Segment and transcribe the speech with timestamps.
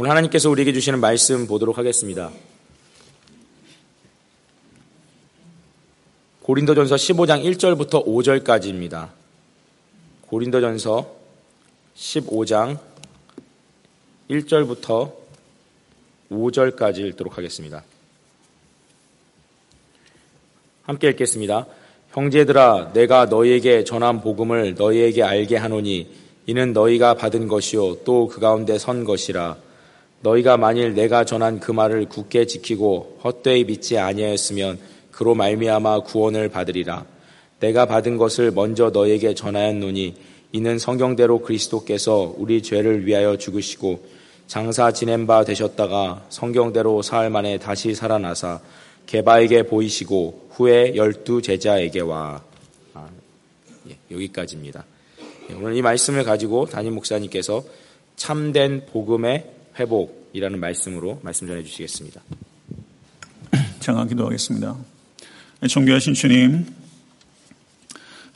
[0.00, 2.30] 오늘 하나님께서 우리에게 주시는 말씀 보도록 하겠습니다.
[6.40, 9.10] 고린도전서 15장 1절부터 5절까지입니다.
[10.22, 11.16] 고린도전서
[11.94, 12.78] 15장
[14.30, 15.12] 1절부터
[16.32, 17.84] 5절까지 읽도록 하겠습니다.
[20.84, 21.66] 함께 읽겠습니다.
[22.12, 26.10] 형제들아 내가 너희에게 전한 복음을 너희에게 알게 하노니
[26.46, 29.68] 이는 너희가 받은 것이요 또 그 가운데 선 것이라
[30.20, 34.78] 너희가 만일 내가 전한 그 말을 굳게 지키고 헛되이 믿지 아니하였으면
[35.10, 37.04] 그로 말미암아 구원을 받으리라
[37.60, 40.14] 내가 받은 것을 먼저 너희에게 전하였노니
[40.52, 47.94] 이는 성경대로 그리스도께서 우리 죄를 위하여 죽으시고 장사 지낸 바 되셨다가 성경대로 사흘 만에 다시
[47.94, 48.60] 살아나사
[49.06, 52.42] 개바에게 보이시고 후에 열두 제자에게 와
[52.94, 53.08] 아,
[53.88, 54.84] 예, 여기까지입니다.
[55.50, 57.62] 예, 오늘 이 말씀을 가지고 담임 목사님께서
[58.16, 62.20] 참된 복음의 회복이라는 말씀으로 말씀 전해 주시겠습니다.
[63.80, 64.76] 제가 기도하겠습니다.
[65.68, 66.66] 존귀하신 주님,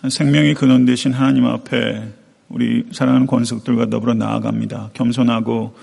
[0.09, 2.13] 생명의 근원 되신 하나님 앞에
[2.49, 4.91] 우리 사랑하는 권속들과 더불어 나아갑니다.
[4.95, 5.77] 겸손하고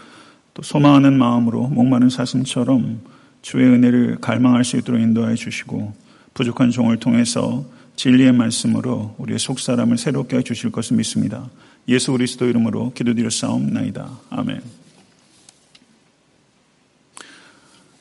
[0.54, 3.02] 또 소망하는 마음으로 목마른 사슴처럼
[3.42, 5.94] 주의 은혜를 갈망할 수 있도록 인도하여 주시고
[6.34, 11.50] 부족한 종을 통해서 진리의 말씀으로 우리의 속사람을 새롭게 해 주실 것을 믿습니다.
[11.88, 14.10] 예수 그리스도 이름으로 기도드려 싸움나이다.
[14.30, 14.62] 아멘.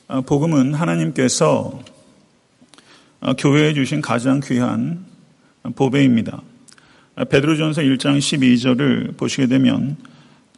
[0.19, 1.79] 복음은 하나님께서
[3.21, 5.05] 아, 교회에 주신 가장 귀한
[5.75, 6.41] 보배입니다.
[7.15, 9.95] 아, 베드로전서 1장 12절을 보시게 되면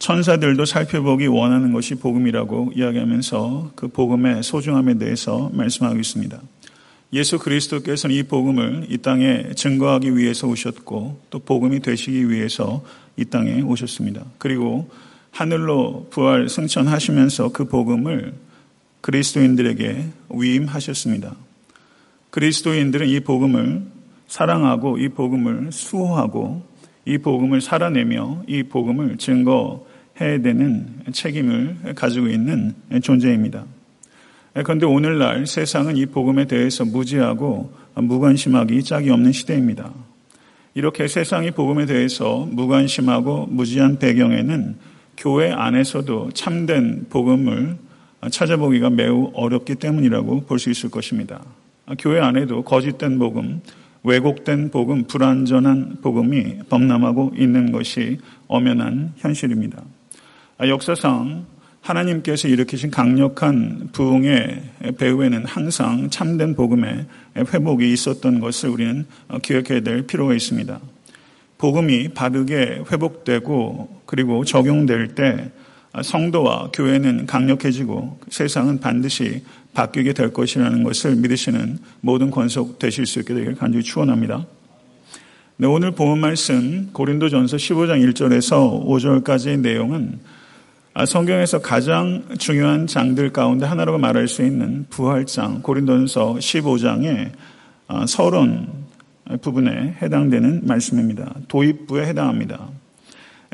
[0.00, 6.40] 천사들도 살펴보기 원하는 것이 복음이라고 이야기하면서 그 복음의 소중함에 대해서 말씀하고 있습니다.
[7.12, 12.82] 예수 그리스도께서는 이 복음을 이 땅에 증거하기 위해서 오셨고 또 복음이 되시기 위해서
[13.16, 14.24] 이 땅에 오셨습니다.
[14.38, 14.90] 그리고
[15.30, 18.34] 하늘로 부활 승천하시면서 그 복음을
[19.04, 21.36] 그리스도인들에게 위임하셨습니다.
[22.30, 23.82] 그리스도인들은 이 복음을
[24.28, 26.62] 사랑하고 이 복음을 수호하고
[27.04, 33.66] 이 복음을 살아내며 이 복음을 증거해야 되는 책임을 가지고 있는 존재입니다.
[34.54, 39.92] 그런데 오늘날 세상은 이 복음에 대해서 무지하고 무관심하기 짝이 없는 시대입니다.
[40.72, 44.76] 이렇게 세상이 복음에 대해서 무관심하고 무지한 배경에는
[45.18, 47.83] 교회 안에서도 참된 복음을
[48.30, 51.40] 찾아보기가 매우 어렵기 때문이라고 볼 수 있을 것입니다.
[51.98, 53.60] 교회 안에도 거짓된 복음,
[54.02, 58.18] 왜곡된 복음, 불완전한 복음이 범람하고 있는 것이
[58.48, 59.82] 엄연한 현실입니다.
[60.58, 61.46] 아, 역사상
[61.80, 64.62] 하나님께서 일으키신 강력한 부흥의
[64.96, 67.04] 배후에는 항상 참된 복음의
[67.36, 69.04] 회복이 있었던 것을 우리는
[69.42, 70.80] 기억해야 될 필요가 있습니다.
[71.58, 75.50] 복음이 바르게 회복되고 그리고 적용될 때
[76.02, 79.44] 성도와 교회는 강력해지고 세상은 반드시
[79.74, 84.46] 바뀌게 될 것이라는 것을 믿으시는 모든 권속 되실 수 있게 되길 간절히 축원합니다.
[85.56, 90.18] 네, 오늘 본 말씀 고린도전서 15장 1절에서 5절까지의 내용은
[91.06, 97.30] 성경에서 가장 중요한 장들 가운데 하나라고 말할 수 있는 부활장 고린도전서 15장의
[98.06, 98.68] 서론
[99.42, 101.34] 부분에 해당되는 말씀입니다.
[101.48, 102.68] 도입부에 해당합니다.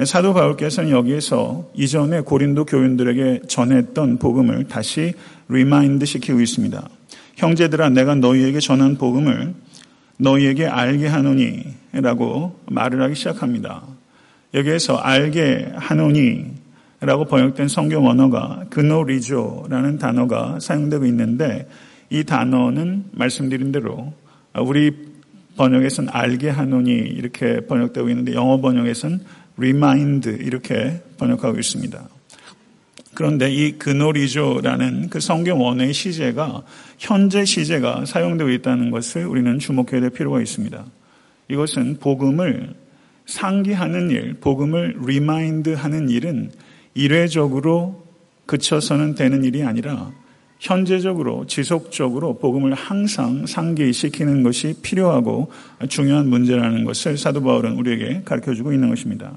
[0.05, 5.12] 사도 바울께서는 여기에서 이전에 고린도 교인들에게 전했던 복음을 다시
[5.49, 6.88] remind 시키고 있습니다.
[7.37, 9.55] 형제들아 내가 너희에게 전한 복음을
[10.19, 13.83] 너희에게 알게 하노니 라고 말을 하기 시작합니다.
[14.55, 16.47] 여기에서 알게 하노니
[17.00, 21.69] 라고 번역된 성경 언어가 그노리조라는 단어가 사용되고 있는데
[22.10, 24.12] 이 단어는 말씀드린 대로
[24.55, 25.10] 우리
[25.56, 29.21] 번역에서는 알게 하노니 이렇게 번역되고 있는데 영어 번역에서는
[29.60, 32.09] remind 이렇게 번역하고 있습니다.
[33.15, 36.62] 그런데 이 γνωρίζω라는 그 성경 원어의 시제가
[36.98, 40.84] 현재 시제가 사용되고 있다는 것을 우리는 주목해야 될 필요가 있습니다.
[41.48, 42.75] 이것은 복음을
[43.26, 46.50] 상기하는 일, 복음을 remind 하는 일은
[46.94, 48.06] 일회적으로
[48.47, 50.13] 그쳐서는 되는 일이 아니라
[50.59, 55.51] 현재적으로 지속적으로 복음을 항상 상기시키는 것이 필요하고
[55.89, 59.36] 중요한 문제라는 것을 사도 바울은 우리에게 가르쳐 주고 있는 것입니다.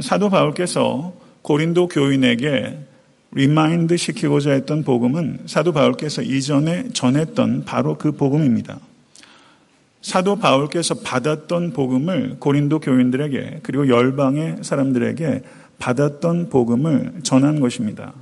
[0.00, 1.12] 사도 바울께서
[1.42, 2.78] 고린도 교인에게
[3.32, 8.78] remind 시키고자 했던 복음은 사도 바울께서 이전에 전했던 바로 그 복음입니다.
[10.02, 15.42] 사도 바울께서 받았던 복음을 고린도 교인들에게 그리고 열방의 사람들에게
[15.78, 18.12] 받았던 복음을 전한 것입니다.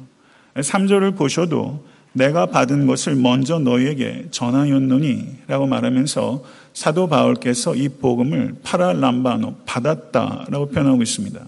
[0.55, 9.57] 3절을 보셔도 내가 받은 것을 먼저 너희에게 전하였노니 라고 말하면서 사도 바울께서 이 복음을 παραλαμβάνω
[9.67, 11.41] 받았다라고 표현하고 있습니다.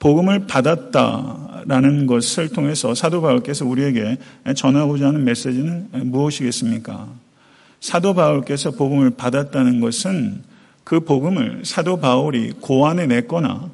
[0.00, 4.18] 복음을 받았다 복음이다라는 것을 통해서 사도 바울께서 우리에게
[4.54, 7.08] 전하고자 하는 메시지는 무엇이겠습니까?
[7.80, 10.42] 사도 바울께서 복음을 받았다는 것은
[10.84, 13.70] 그 복음을 사도 바울이 고안해 냈거나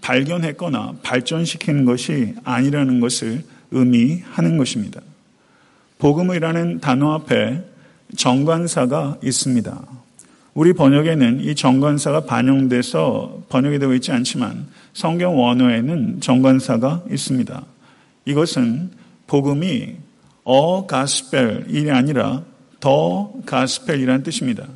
[0.00, 5.00] 발견했거나 발전시키는 것이 아니라는 것을 의미하는 것입니다.
[5.98, 7.62] 복음이라는 단어 앞에
[8.16, 9.80] 정관사가 있습니다.
[10.54, 17.64] 우리 번역에는 이 정관사가 반영돼서 번역이 되어 있지 않지만 성경 원어에는 정관사가 있습니다.
[18.24, 18.90] 이것은
[19.26, 19.94] 복음이
[20.44, 22.42] 어 가스펠이 아니라
[22.80, 24.66] 더 가스펠이라는 뜻입니다.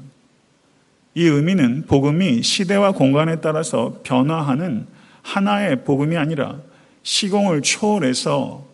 [1.15, 4.87] 이 의미는 복음이 시대와 공간에 따라서 변화하는
[5.23, 6.59] 하나의 복음이 아니라
[7.03, 8.65] 시공을 초월해서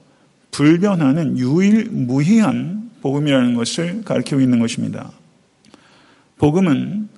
[0.50, 5.10] 불변하는 유일무희한 복음이라는 것을 가르치고 있는 것입니다.
[6.40, 7.10] 복음은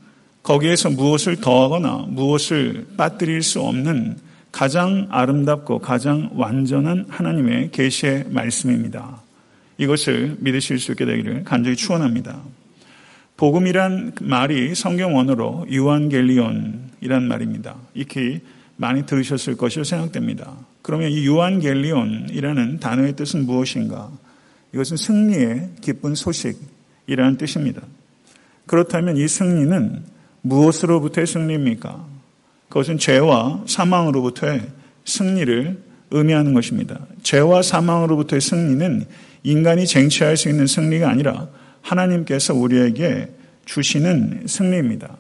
[0.43, 4.19] 거기에서 무엇을 더하거나 무엇을 빠뜨릴 수 없는
[4.51, 9.23] 가장 아름답고 가장 완전한 하나님의 계시의 말씀입니다.
[9.79, 12.43] 이것을 믿으실 수 있게 되기를 간절히 축원합니다.
[13.37, 17.77] 복음이란 말이 성경 원어로 유한겔리온이란 말입니다.
[17.95, 18.41] 익히
[18.77, 20.53] 많이 들으셨을 것으로 생각됩니다.
[20.83, 24.11] 그러면 이 유한겔리온이라는 단어의 뜻은 무엇인가?
[24.75, 27.83] 이것은 승리의 기쁜 소식이라는 뜻입니다.
[28.67, 30.03] 그렇다면 이 승리는
[30.43, 32.07] 무엇으로부터의 승리입니까?
[32.69, 34.63] 그것은 죄와 사망으로부터의
[35.05, 37.01] 승리를 의미하는 것입니다.
[37.23, 39.05] 죄와 사망으로부터의 승리는
[39.45, 41.49] 인간이 쟁취할 수 있는 승리가 아니라
[41.83, 43.29] 하나님께서 우리에게
[43.65, 45.17] 주시는 승리입니다.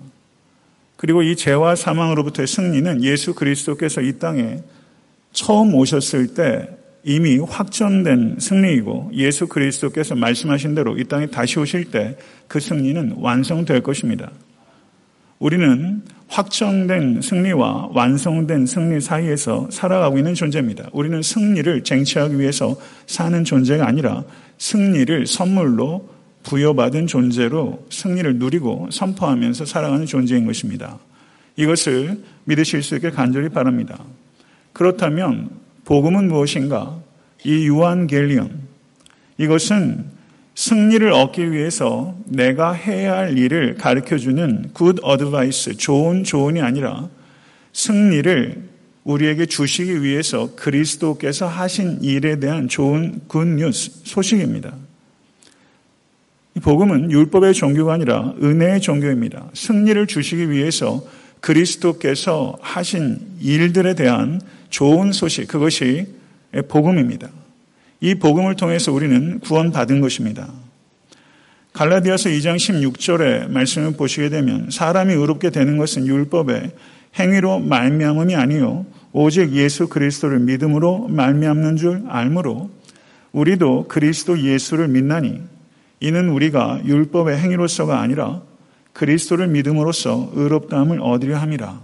[0.96, 4.62] 그리고 이 죄와 사망으로부터의 승리는 예수 그리스도께서 이 땅에
[5.32, 6.68] 처음 오셨을 때
[7.04, 12.16] 이미 확정된 승리이고 예수 그리스도께서 말씀하신 대로 이 땅에 다시 오실 때
[12.52, 14.30] 그 승리는 완성될 것입니다.
[15.38, 20.90] 우리는 확정된 승리와 완성된 승리 사이에서 살아가고 있는 존재입니다.
[20.92, 22.76] 우리는 승리를 쟁취하기 위해서
[23.06, 24.24] 사는 존재가 아니라
[24.58, 26.10] 승리를 선물로
[26.42, 30.98] 부여받은 존재로 승리를 누리고 선포하면서 살아가는 존재인 것입니다.
[31.56, 33.98] 이것을 믿으실 수 있게 간절히 바랍니다.
[34.74, 35.48] 그렇다면
[35.84, 37.00] 복음은 무엇인가?
[37.44, 38.60] 이 유한겔리온
[39.38, 40.04] 이것은
[40.54, 47.08] 승리를 얻기 위해서 내가 해야 할 일을 가르쳐 주는 good advice, 좋은 조언이 아니라
[47.72, 48.62] 승리를
[49.04, 54.74] 우리에게 주시기 위해서 그리스도께서 하신 일에 대한 좋은 good news, 소식입니다.
[56.54, 59.48] 이 복음은 율법의 종교가 아니라 은혜의 종교입니다.
[59.54, 61.02] 승리를 주시기 위해서
[61.40, 64.40] 그리스도께서 하신 일들에 대한
[64.72, 66.06] 좋은 소식, 그것이
[66.68, 67.28] 복음입니다.
[68.00, 70.48] 이 복음을 통해서 우리는 구원받은 것입니다.
[71.72, 76.72] 갈라디아서 2장 16절의 말씀을 보시게 되면 사람이 의롭게 되는 것은 율법의
[77.18, 82.70] 행위로 말미암음이 아니요 오직 예수 그리스도를 믿음으로 말미암는 줄 알므로
[83.32, 85.40] 우리도 그리스도 예수를 믿나니
[86.00, 88.42] 이는 우리가 율법의 행위로서가 아니라
[88.92, 91.80] 그리스도를 믿음으로써 의롭다함을 얻으려 함이라.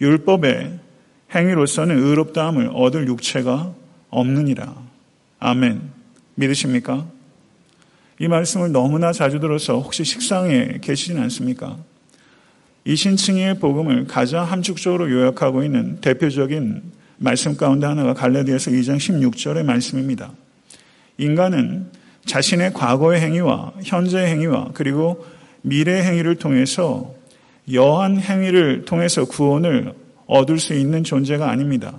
[0.00, 0.89] 율법의
[1.34, 3.72] 행위로서는 의롭다함을 얻을 육체가
[4.10, 4.74] 없느니라.
[5.38, 5.80] 아멘.
[6.34, 7.06] 믿으십니까?
[8.18, 11.78] 이 말씀을 너무나 자주 들어서 혹시 식상에 계시진 않습니까?
[12.84, 16.82] 이 신층의 복음을 가장 함축적으로 요약하고 있는 대표적인
[17.18, 20.32] 말씀 가운데 하나가 갈라디아서 2장 16절의 말씀입니다.
[21.18, 21.86] 인간은
[22.24, 25.26] 자신의 과거의 행위와 현재의 행위와 그리고
[25.62, 27.14] 미래의 행위를 통해서
[27.72, 29.92] 여한 행위를 통해서 구원을
[30.30, 31.94] 얻을 수 있는 존재가 아닙니다.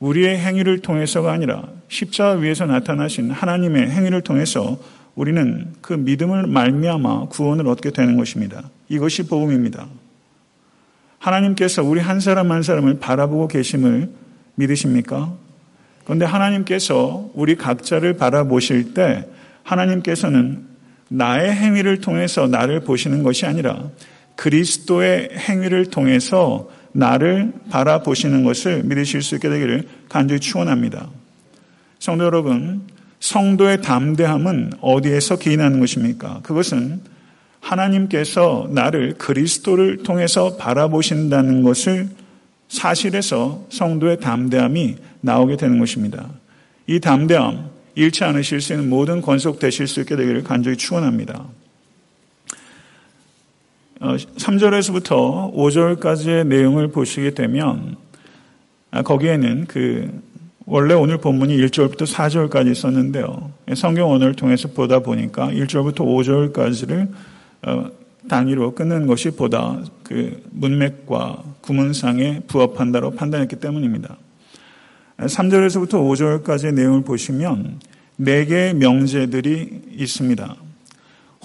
[0.00, 4.78] 우리의 행위를 통해서가 아니라 십자가 위에서 나타나신 하나님의 행위를 통해서
[5.14, 8.70] 우리는 그 믿음을 말미암아 구원을 얻게 되는 것입니다.
[8.88, 9.86] 이것이 복음입니다.
[11.18, 14.10] 하나님께서 우리 한 사람 한 사람을 바라보고 계심을
[14.56, 15.32] 믿으십니까?
[16.04, 19.26] 그런데 하나님께서 우리 각자를 바라보실 때
[19.62, 20.64] 하나님께서는
[21.08, 23.90] 나의 행위를 통해서 나를 보시는 것이 아니라
[24.36, 31.08] 그리스도의 행위를 통해서 나를 바라보시는 것을 믿으실 수 있게 되기를 간절히 축원합니다.
[31.98, 32.82] 성도 여러분,
[33.18, 36.40] 성도의 담대함은 어디에서 기인하는 것입니까?
[36.42, 37.00] 그것은
[37.60, 42.08] 하나님께서 나를 그리스도를 통해서 바라보신다는 것을
[42.68, 46.28] 사실에서 성도의 담대함이 나오게 되는 것입니다.
[46.86, 51.46] 이 담대함 잃지 않으실 수 있는 모든 권속 되실 수 있게 되기를 간절히 축원합니다.
[54.12, 57.96] 3절에서부터 어, 5절까지의 내용을 보시게 되면
[58.90, 60.22] 아, 거기에는 그
[60.66, 63.50] 원래 오늘 본문이 1절부터 4절까지 있었는데요.
[63.74, 67.08] 성경 언어를 통해서 보다 보니까 1절부터 5절까지를
[67.66, 67.90] 어,
[68.28, 74.16] 단위로 끊는 것이 보다 그 문맥과 구문상에 부합한다고 판단했기 때문입니다.
[75.18, 75.92] 3절에서부터
[76.42, 77.80] 5절까지의 내용을 보시면
[78.16, 80.63] 네 개의 명제들이 있습니다.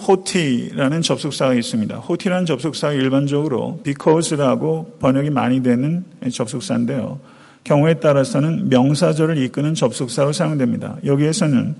[0.06, 1.96] 호티라는 접속사가 있습니다.
[1.96, 7.20] 호티라는 접속사가 일반적으로 because라고 번역이 많이 되는 접속사인데요.
[7.64, 10.96] 경우에 따라서는 명사절을 이끄는 접속사로 사용됩니다.
[11.04, 11.74] 여기에서는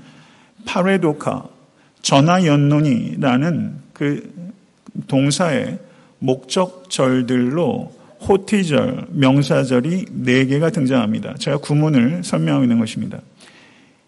[0.66, 1.48] 파레도카,
[2.02, 4.32] 전화연론이라는 그
[5.08, 5.78] 동사의
[6.18, 7.92] 목적절들로
[8.28, 11.34] ὅτι절, 명사절이 네 개가 등장합니다.
[11.38, 13.20] 제가 구문을 설명하고 있는 것입니다.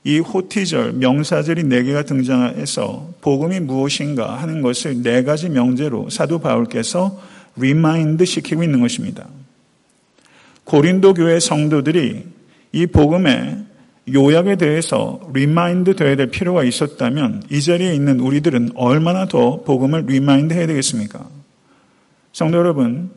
[0.05, 7.21] 이 ὅτι절, 명사절이 네 개가 등장해서 복음이 무엇인가 하는 것을 네 가지 명제로 사도 바울께서
[7.57, 9.29] remind 시키고 있는 것입니다.
[10.65, 12.25] 고린도 교회 성도들이
[12.73, 13.65] 이 복음의
[14.13, 20.55] 요약에 대해서 remind 되어야 될 필요가 있었다면 이 자리에 있는 우리들은 얼마나 더 복음을 remind
[20.55, 21.25] 해야 되겠습니까?
[22.33, 23.11] 성도 여러분,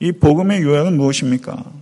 [0.00, 1.81] 이 복음의 요약은 무엇입니까?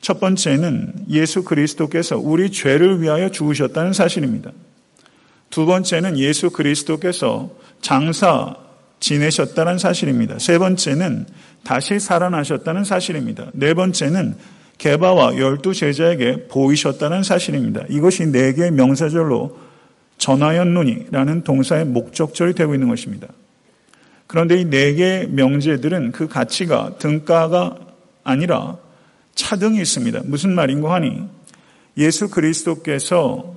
[0.00, 4.52] 첫 번째는 예수 그리스도께서 우리 죄를 위하여 죽으셨다는 사실입니다.
[5.50, 7.50] 두 번째는 예수 그리스도께서
[7.80, 8.56] 장사
[9.00, 10.38] 지내셨다는 사실입니다.
[10.38, 11.26] 세 번째는
[11.64, 13.50] 다시 살아나셨다는 사실입니다.
[13.52, 14.34] 네 번째는
[14.78, 17.84] 개바와 열두 제자에게 보이셨다는 사실입니다.
[17.88, 19.58] 이것이 네 개의 명사절로
[20.18, 23.28] 전하연론이라는 동사의 목적절이 되고 있는 것입니다.
[24.26, 27.76] 그런데 이 네 개의 명제들은 그 가치가 등가가
[28.24, 28.78] 아니라
[29.36, 30.22] 차등이 있습니다.
[30.24, 31.22] 무슨 말인고 하니
[31.96, 33.54] 예수 그리스도께서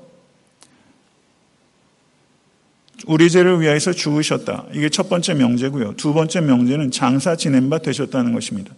[3.07, 4.65] 우리 죄를 위하여서 죽으셨다.
[4.73, 5.95] 이게 첫 번째 명제고요.
[5.95, 8.75] 두 번째 명제는 장사 지낸 바 되셨다는 것입니다.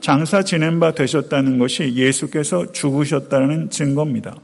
[0.00, 4.36] 장사 지낸 바 되셨다는 것이 예수께서 죽으셨다는 증거입니다.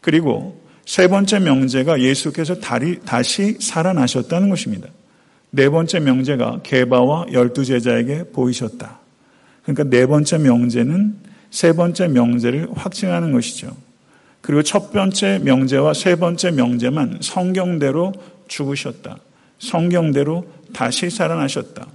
[0.00, 4.88] 그리고 세 번째 명제가 예수께서 다시 살아나셨다는 것입니다.
[5.50, 9.00] 네 번째 명제가 개바와 열두 제자에게 보이셨다.
[9.66, 11.16] 그러니까 네 번째 명제는
[11.50, 13.76] 세 번째 명제를 확증하는 것이죠.
[14.40, 18.12] 그리고 첫 번째 명제와 세 번째 명제만 성경대로
[18.48, 19.18] 죽으셨다.
[19.58, 21.86] 성경대로 다시 살아나셨다.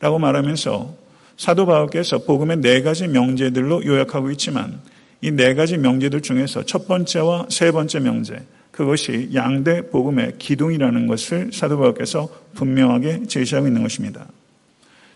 [0.00, 0.94] 라고 말하면서
[1.36, 4.80] 사도 바울께서 복음의 네 가지 명제들로 요약하고 있지만
[5.22, 11.50] 이 네 가지 명제들 중에서 첫 번째와 세 번째 명제, 그것이 양대 복음의 기둥이라는 것을
[11.52, 14.26] 사도 바울께서 분명하게 제시하고 있는 것입니다.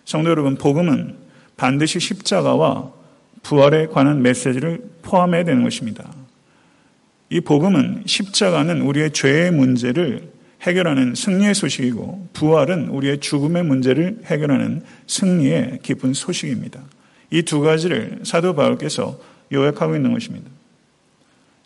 [0.05, 1.24] 성도 여러분, 복음은
[1.57, 2.93] 반드시 십자가와
[3.43, 6.11] 부활에 관한 메시지를 포함해야 되는 것입니다.
[7.31, 10.33] 이 복음은 십자가는 우리의 죄의 문제를
[10.63, 16.81] 해결하는 승리의 소식이고 부활은 우리의 죽음의 문제를 해결하는 승리의 기쁜 소식입니다.
[17.31, 19.19] 이 두 가지를 사도 바울께서
[19.53, 20.49] 요약하고 있는 것입니다.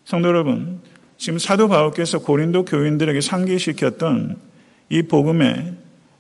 [0.05, 0.81] 성도 여러분,
[1.19, 4.37] 지금 사도 바울께서 고린도 교인들에게 상기시켰던
[4.89, 5.75] 이 복음의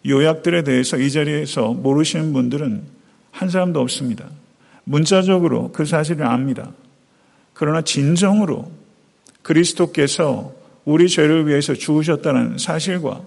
[0.06, 2.97] 요약들에 대해서 이 자리에서 모르시는 분들은
[3.38, 4.24] 한 사람도 없습니다.
[4.82, 6.72] 문자적으로 그 사실을 압니다.
[7.54, 8.68] 그러나 진정으로
[9.42, 10.52] 그리스도께서
[10.84, 13.20] 우리 죄를 위해서 죽으셨다는 사실과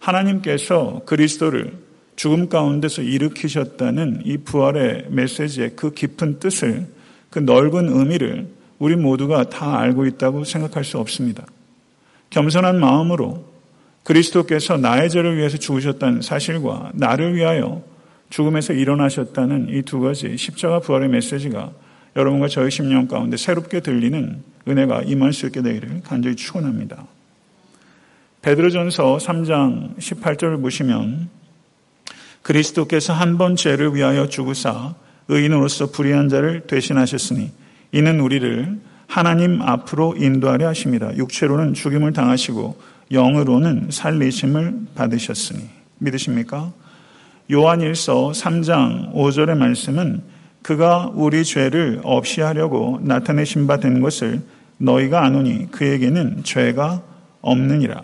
[0.00, 1.72] 하나님께서 그리스도를
[2.16, 6.88] 죽음 가운데서 일으키셨다는 이 부활의 메시지의 그 깊은 뜻을
[7.30, 8.48] 그 넓은 의미를
[8.80, 11.46] 우리 모두가 다 알고 있다고 생각할 수 없습니다.
[12.30, 13.44] 겸손한 마음으로
[14.02, 17.93] 그리스도께서 나의 죄를 위해서 죽으셨다는 사실과 나를 위하여
[18.30, 21.72] 죽음에서 일어나셨다는 이 두 가지 십자가 부활의 메시지가
[22.16, 27.06] 여러분과 저의 심령 가운데 새롭게 들리는 은혜가 임할 수 있게 되기를 간절히 축원합니다.
[28.42, 31.28] 베드로전서 3장 18절을 보시면
[32.42, 34.94] 그리스도께서 한 번 죄를 위하여 죽으사
[35.28, 37.50] 의인으로서 불의한 자를 대신하셨으니
[37.92, 41.16] 이는 우리를 하나님 앞으로 인도하려 하십니다.
[41.16, 42.76] 육체로는 죽임을 당하시고
[43.10, 45.60] 영으로는 살리심을 받으셨으니
[45.98, 46.72] 믿으십니까?
[47.50, 50.22] 요한일서 3장 5절의 말씀은
[50.62, 54.40] 그가 우리 죄를 없이 하려고 나타내신 바 된 것을
[54.78, 57.02] 너희가 아노니 그에게는 죄가
[57.42, 58.02] 없느니라.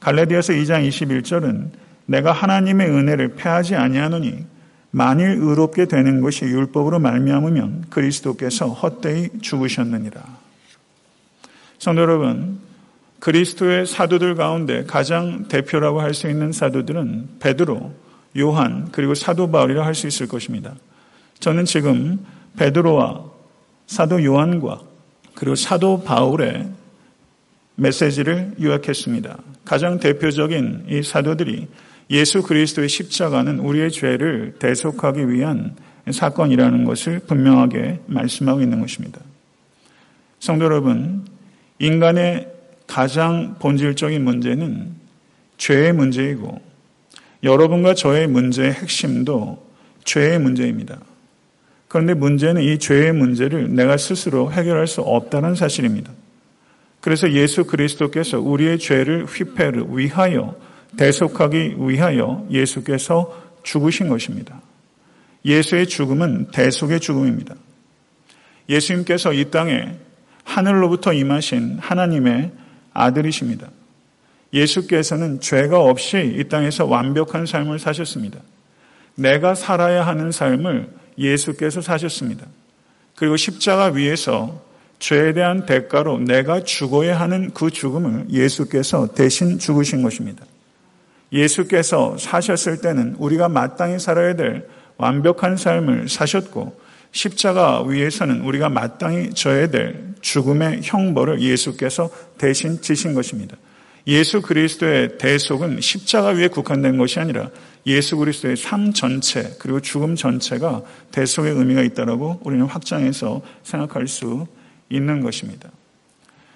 [0.00, 1.68] 갈라디아서 2장 21절은
[2.06, 4.46] 내가 하나님의 은혜를 패하지 아니하노니
[4.90, 10.20] 만일 의롭게 되는 것이 율법으로 말미암으면 그리스도께서 헛되이 죽으셨느니라.
[11.78, 12.58] 성도 여러분,
[13.20, 17.92] 그리스도의 사도들 가운데 가장 대표라고 할 수 있는 사도들은 베드로,
[18.38, 20.74] 요한 그리고 사도 바울이라 할 수 있을 것입니다.
[21.40, 22.24] 저는 지금
[22.56, 23.24] 베드로와
[23.86, 24.82] 사도 요한과
[25.34, 26.68] 그리고 사도 바울의
[27.76, 29.38] 메시지를 요약했습니다.
[29.64, 31.68] 가장 대표적인 이 사도들이
[32.10, 35.76] 예수 그리스도의 십자가는 우리의 죄를 대속하기 위한
[36.10, 39.20] 사건이라는 것을 분명하게 말씀하고 있는 것입니다.
[40.40, 41.24] 성도 여러분,
[41.78, 42.48] 인간의
[42.86, 44.94] 가장 본질적인 문제는
[45.56, 46.60] 죄의 문제이고
[47.42, 49.66] 여러분과 저의 문제의 핵심도
[50.04, 50.98] 죄의 문제입니다.
[51.88, 56.12] 그런데 문제는 이 죄의 문제를 내가 스스로 해결할 수 없다는 사실입니다.
[57.00, 60.54] 그래서 예수 그리스도께서 우리의 죄를 휘폐를 위하여
[60.96, 64.60] 대속하기 위하여 예수께서 죽으신 것입니다.
[65.44, 67.54] 예수의 죽음은 대속의 죽음입니다.
[68.68, 69.96] 예수님께서 이 땅에
[70.44, 72.52] 하늘로부터 임하신 하나님의
[72.92, 73.68] 아들이십니다.
[74.52, 78.40] 예수께서는 죄가 없이 이 땅에서 완벽한 삶을 사셨습니다.
[79.14, 80.88] 내가 살아야 하는 삶을
[81.18, 82.46] 예수께서 사셨습니다.
[83.16, 84.62] 그리고 십자가 위에서
[84.98, 90.44] 죄에 대한 대가로 내가 죽어야 하는 그 죽음을 예수께서 대신 죽으신 것입니다.
[91.32, 94.66] 예수께서 사셨을 때는 우리가 마땅히 살아야 될
[94.96, 96.78] 완벽한 삶을 사셨고
[97.12, 103.56] 십자가 위에서는 우리가 마땅히 져야 될 죽음의 형벌을 예수께서 대신 지신 것입니다.
[104.06, 107.50] 예수 그리스도의 대속은 십자가 위에 국한된 것이 아니라
[107.86, 114.46] 예수 그리스도의 삶 전체 그리고 죽음 전체가 대속의 의미가 있다라고 우리는 확장해서 생각할 수
[114.88, 115.70] 있는 것입니다.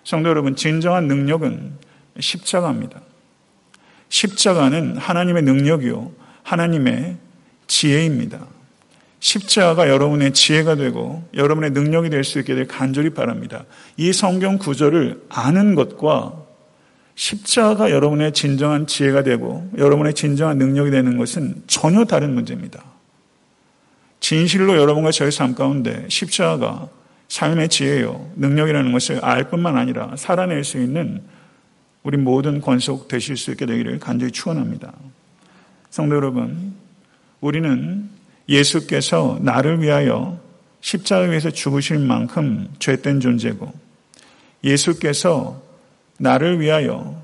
[0.05, 1.73] 성도 여러분, 진정한 능력은
[2.21, 3.01] 십자가입니다.
[4.09, 7.17] 십자가는 하나님의 능력이요, 하나님의
[7.67, 8.47] 지혜입니다.
[9.21, 13.65] 십자가가 여러분의 지혜가 되고 여러분의 능력이 될 수 있게 될 간절히 바랍니다.
[13.97, 16.44] 이 성경 구절을 아는 것과
[17.15, 22.83] 십자가가 여러분의 진정한 지혜가 되고 여러분의 진정한 능력이 되는 것은 전혀 다른 문제입니다.
[24.21, 26.89] 진실로 여러분과 저의 삶 가운데 십자가가
[27.29, 31.23] 삶의 지혜요, 능력이라는 것을 알 뿐만 아니라 살아낼 수 있는
[32.03, 34.93] 우리 모든 권속 되실 수 있게 되기를 간절히 축원합니다.
[35.91, 36.75] 성도 여러분,
[37.41, 38.09] 우리는
[38.49, 40.39] 예수께서 나를 위하여
[40.81, 43.73] 십자가 위에서 죽으실 만큼 죄된 존재고
[44.63, 45.64] 예수께서
[46.19, 47.23] 나를 위하여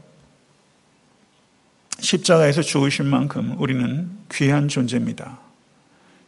[1.99, 5.39] 십자가에서 죽으실 만큼 우리는 귀한 존재입니다.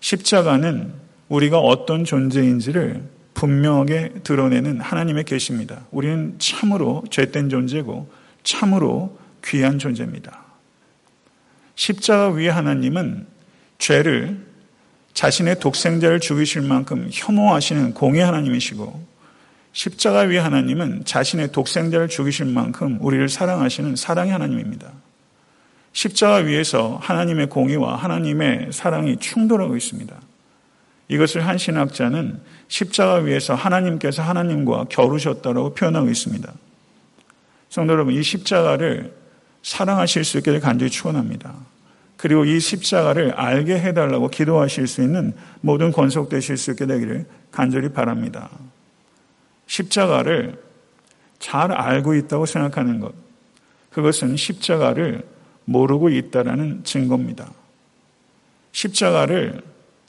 [0.00, 0.92] 십자가는
[1.28, 3.02] 우리가 어떤 존재인지를
[3.34, 5.86] 분명하게 드러내는 하나님의 계십니다.
[5.90, 8.10] 우리는 참으로 죄된 존재고
[8.42, 10.44] 참으로 귀한 존재입니다.
[11.74, 13.26] 십자가 위에 하나님은
[13.78, 14.46] 죄를
[15.14, 19.11] 자신의 독생자를 죽이실 만큼 혐오하시는 공의 하나님이시고
[19.72, 24.92] 십자가 위에 하나님은 자신의 독생자를 죽이실 만큼 우리를 사랑하시는 사랑의 하나님입니다.
[25.92, 30.14] 십자가 위에서 하나님의 공의와 하나님의 사랑이 충돌하고 있습니다.
[31.08, 36.52] 이것을 한 신학자는 십자가 위에서 하나님께서 하나님과 겨루셨다고 표현하고 있습니다.
[37.68, 39.14] 성도 여러분, 이 십자가를
[39.62, 41.54] 사랑하실 수 있게 간절히 축원합니다.
[42.16, 48.48] 그리고 이 십자가를 알게 해달라고 기도하실 수 있는 모든 권속되실 수 있게 되기를 간절히 바랍니다.
[49.72, 50.60] 십자가를
[51.38, 53.14] 잘 알고 있다고 생각하는 것,
[53.90, 55.26] 그것은 십자가를
[55.64, 57.50] 모르고 있다라는 증거입니다.
[58.72, 59.62] 십자가를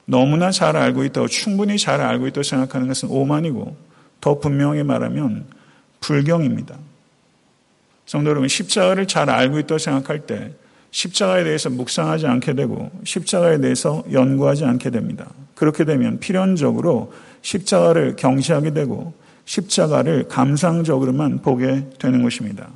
[0.04, 3.74] 너무나 잘 알고 있다고 충분히 잘 알고 있다고 생각하는 것은 오만이고
[4.20, 5.46] 더 분명히 말하면
[6.00, 6.76] 불경입니다.
[8.04, 10.52] 성도 여러분, 십자가를 잘 알고 있다고 생각할 때
[10.90, 15.30] 십자가에 대해서 묵상하지 않게 되고 십자가에 대해서 연구하지 않게 됩니다.
[15.54, 22.68] 그렇게 되면 필연적으로 십자가를 경시하게 되고 십자가를 감상적으로만 보게 되는 것입니다.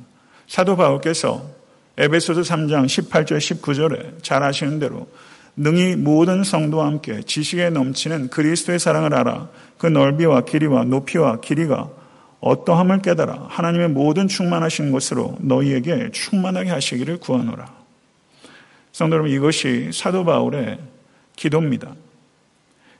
[0.47, 1.45] 사도 바울께서
[1.97, 5.07] 에베소서 3장 18절 19절에 잘 아시는 대로
[5.55, 11.89] 능히 모든 성도와 함께 지식에 넘치는 그리스도의 사랑을 알아 그 넓이와 길이와 높이와 길이가
[12.39, 17.79] 어떠함을 깨달아 하나님의 모든 충만하신 것으로 너희에게 충만하게 하시기를 구하노라.
[18.93, 20.79] 성도 여러분, 이것이 사도 바울의
[21.35, 21.93] 기도입니다.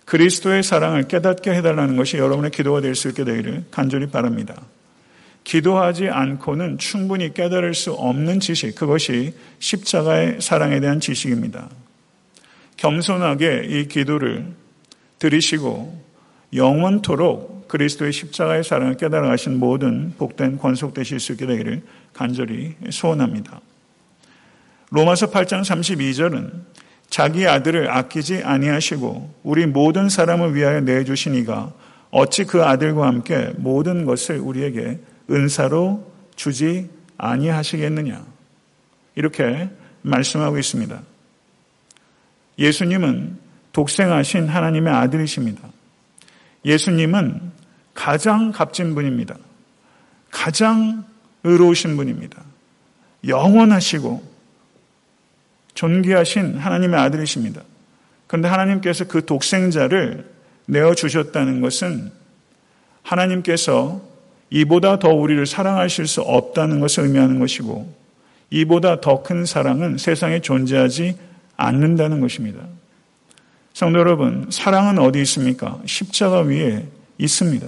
[0.09, 4.59] 그리스도의 사랑을 깨닫게 해달라는 것이 여러분의 기도가 될 수 있게 되기를 간절히 바랍니다.
[5.43, 11.69] 기도하지 않고는 충분히 깨달을 수 없는 지식, 그것이 십자가의 사랑에 대한 지식입니다.
[12.77, 14.47] 겸손하게 이 기도를
[15.19, 16.03] 들으시고
[16.55, 23.61] 영원토록 그리스도의 십자가의 사랑을 깨달아 가신 모든 복된 권속되실 수 있게 되기를 간절히 소원합니다.
[24.89, 26.49] 로마서 8장 32절은
[27.09, 31.73] 자기 아들을 아끼지 아니하시고 우리 모든 사람을 위하여 내주시니가
[32.11, 38.25] 어찌 그 아들과 함께 모든 것을 우리에게 은사로 주지 아니하시겠느냐.
[39.15, 39.69] 이렇게
[40.01, 41.01] 말씀하고 있습니다.
[42.57, 43.37] 예수님은
[43.73, 45.61] 독생하신 하나님의 아들이십니다.
[46.65, 47.51] 예수님은
[47.93, 49.35] 가장 값진 분입니다.
[50.31, 51.05] 가장
[51.43, 52.41] 의로우신 분입니다.
[53.27, 54.28] 영원하시고
[55.79, 57.61] 존귀하신 하나님의 아들이십니다.
[58.27, 60.25] 그런데 하나님께서 그 독생자를
[60.65, 62.11] 내어주셨다는 것은
[63.01, 64.01] 하나님께서
[64.49, 67.93] 이보다 더 우리를 사랑하실 수 없다는 것을 의미하는 것이고
[68.49, 71.17] 이보다 더 큰 사랑은 세상에 존재하지
[71.55, 72.59] 않는다는 것입니다.
[73.71, 75.79] 성도 여러분, 사랑은 어디 있습니까?
[75.85, 76.87] 십자가 위에
[77.17, 77.67] 있습니다.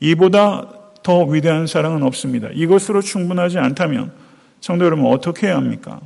[0.00, 0.68] 이보다
[1.04, 2.48] 더 위대한 사랑은 없습니다.
[2.52, 4.10] 이것으로 충분하지 않다면
[4.60, 6.00] 성도 여러분 어떻게 해야 합니까?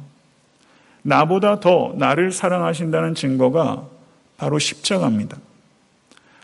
[1.02, 3.86] 나보다 더 나를 사랑하신다는 증거가
[4.36, 5.36] 바로 십자가입니다.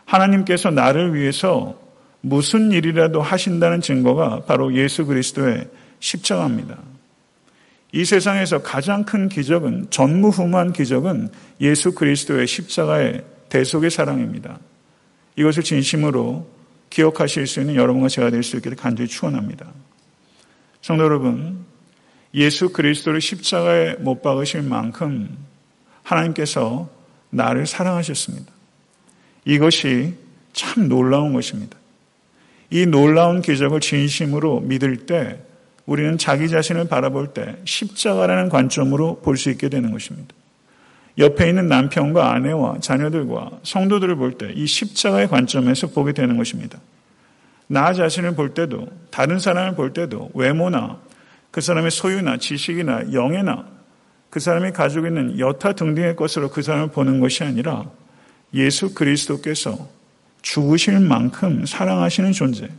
[0.05, 1.79] 하나님께서 나를 위해서
[2.21, 5.67] 무슨 일이라도 하신다는 증거가 바로 예수 그리스도의
[5.99, 6.77] 십자가입니다.
[7.91, 11.29] 이 세상에서 가장 큰 기적은 전무후무한 기적은
[11.61, 14.59] 예수 그리스도의 십자가의 대속의 사랑입니다.
[15.35, 16.47] 이것을 진심으로
[16.89, 19.67] 기억하실 수 있는 여러분과 제가 될 수 있기를 간절히 축원합니다.
[20.81, 21.65] 성도 여러분,
[22.33, 25.35] 예수 그리스도를 십자가에 못 박으실 만큼
[26.03, 26.89] 하나님께서
[27.29, 28.51] 나를 사랑하셨습니다.
[29.45, 30.15] 이것이
[30.53, 31.77] 참 놀라운 것입니다.
[32.69, 35.39] 이 놀라운 기적을 진심으로 믿을 때
[35.85, 40.35] 우리는 자기 자신을 바라볼 때 십자가라는 관점으로 볼 수 있게 되는 것입니다.
[41.17, 46.79] 옆에 있는 남편과 아내와 자녀들과 성도들을 볼 때 이 십자가의 관점에서 보게 되는 것입니다.
[47.67, 50.99] 나 자신을 볼 때도 다른 사람을 볼 때도 외모나
[51.51, 53.67] 그 사람의 소유나 지식이나 영예나
[54.29, 57.89] 그 사람이 가지고 있는 여타 등등의 것으로 그 사람을 보는 것이 아니라
[58.53, 59.89] 예수 그리스도께서
[60.41, 62.69] 죽으실 만큼 사랑하시는 존재.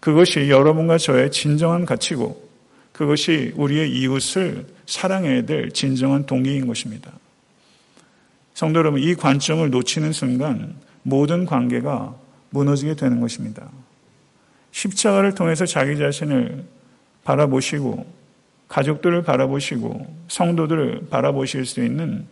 [0.00, 2.46] 그것이 여러분과 저의 진정한 가치고
[2.92, 7.12] 그것이 우리의 이웃을 사랑해야 될 진정한 동기인 것입니다.
[8.54, 12.14] 성도 여러분, 이 관점을 놓치는 순간 모든 관계가
[12.50, 13.68] 무너지게 되는 것입니다.
[14.70, 16.64] 십자가를 통해서 자기 자신을
[17.26, 18.06] 바라보시고
[18.68, 22.26] 가족들을 바라보시고 성도들을 바라보실 수 있는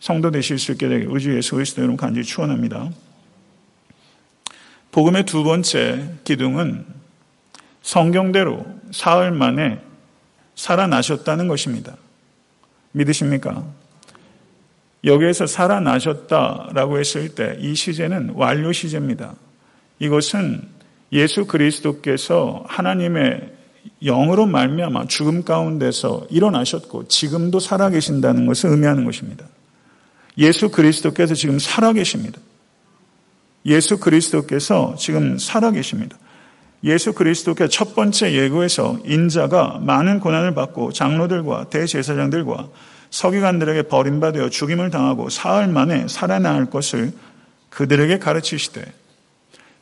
[0.00, 2.90] 성도 되실 수 있게 되길 우주 예수 그리스도 여러분 간절히 축원합니다.
[4.92, 6.86] 복음의 두 번째 기둥은
[7.82, 9.80] 성경대로 사흘 만에
[10.54, 11.96] 살아나셨다는 것입니다.
[12.92, 13.64] 믿으십니까?
[15.04, 19.34] 여기에서 살아나셨다라고 했을 때 이 시제는 완료 시제입니다.
[19.98, 20.62] 이것은
[21.12, 23.53] 예수 그리스도께서 하나님의
[24.02, 29.46] 영으로 말미암아 죽음 가운데서 일어나셨고 지금도 살아계신다는 것을 의미하는 것입니다.
[30.38, 32.40] 예수 그리스도께서 지금 살아계십니다.
[33.66, 36.18] 예수 그리스도께서 지금 살아계십니다.
[36.84, 42.68] 예수 그리스도께서 첫 번째 예고에서 인자가 많은 고난을 받고 장로들과 대제사장들과
[43.10, 47.12] 서기관들에게 버림받아 죽임을 당하고 사흘 만에 살아날 것을
[47.70, 48.84] 그들에게 가르치시되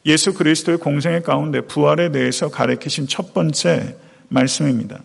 [0.04, 3.96] 예수 그리스도의 공생의 가운데 부활에 대해서 가르치신 첫 번째
[4.28, 5.00] 말씀입니다.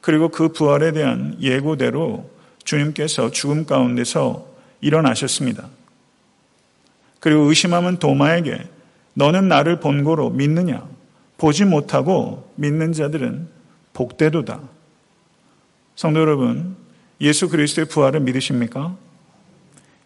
[0.00, 2.30] 그리고 그 부활에 대한 예고대로
[2.64, 4.46] 주님께서 죽음 가운데서
[4.80, 5.68] 일어나셨습니다.
[7.18, 8.66] 그리고 의심하면 도마에게
[9.14, 10.88] 너는 나를 본고로 믿느냐?
[11.36, 13.48] 보지 못하고 믿는 자들은
[13.92, 14.60] 복대도다.
[15.96, 16.76] 성도 여러분,
[17.20, 18.96] 예수 그리스도의 부활을 믿으십니까?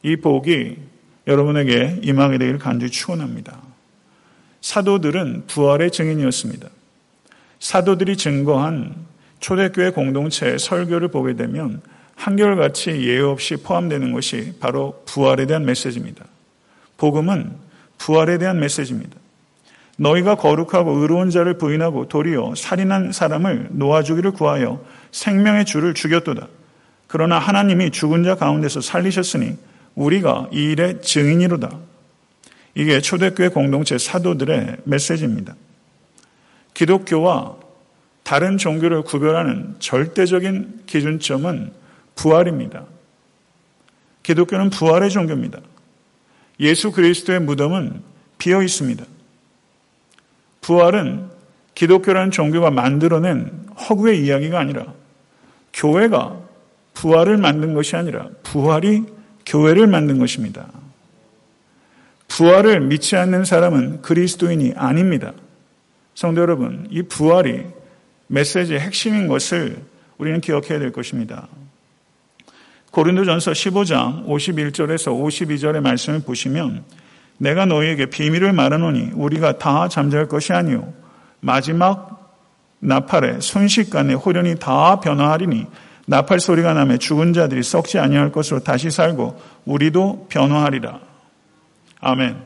[0.02, 0.78] 이 복이
[1.26, 3.73] 여러분에게 임하게 되기를 간절히 축원합니다.
[4.64, 6.68] 사도들은 부활의 증인이었습니다.
[7.60, 8.94] 사도들이 증거한
[9.38, 11.82] 초대교회 공동체의 설교를 보게 되면
[12.16, 16.24] 한결같이 예외 없이 포함되는 것이 바로 부활에 대한 메시지입니다.
[16.96, 17.52] 복음은
[17.98, 19.14] 부활에 대한 메시지입니다.
[19.98, 26.48] 너희가 거룩하고 의로운 자를 부인하고 도리어 살인한 사람을 놓아주기를 구하여 생명의 주를 죽였도다.
[27.06, 29.58] 그러나 하나님이 죽은 자 가운데서 살리셨으니
[29.94, 31.93] 우리가 이 일의 증인이로다.
[32.74, 35.54] 이게 초대교회 공동체 사도들의 메시지입니다.
[36.74, 37.56] 기독교와
[38.24, 41.72] 다른 종교를 구별하는 절대적인 기준점은
[42.16, 42.84] 부활입니다.
[44.22, 45.60] 기독교는 부활의 종교입니다.
[46.60, 48.02] 예수 그리스도의 무덤은
[48.38, 49.04] 비어 있습니다.
[50.62, 51.28] 부활은
[51.74, 54.94] 기독교라는 종교가 만들어낸 허구의 이야기가 아니라
[55.72, 56.40] 교회가
[56.94, 59.04] 부활을 만든 것이 아니라 부활이
[59.44, 60.68] 교회를 만든 것입니다.
[62.34, 65.32] 부활을 믿지 않는 사람은 그리스도인이 아닙니다.
[66.16, 67.64] 성도 여러분, 이 부활이
[68.26, 69.76] 메시지의 핵심인 것을
[70.18, 71.46] 우리는 기억해야 될 것입니다.
[72.90, 76.82] 고린도전서 15장 51절에서 52절의 말씀을 보시면
[77.38, 80.92] 내가 너희에게 비밀을 말하노니 우리가 다 잠잘 것이 아니요
[81.40, 82.36] 마지막
[82.80, 85.66] 나팔에 순식간에 호련이 다 변화하리니
[86.06, 91.13] 나팔 소리가 나면 죽은 자들이 썩지 아니할 것으로 다시 살고 우리도 변화하리라.
[92.04, 92.36] 아멘.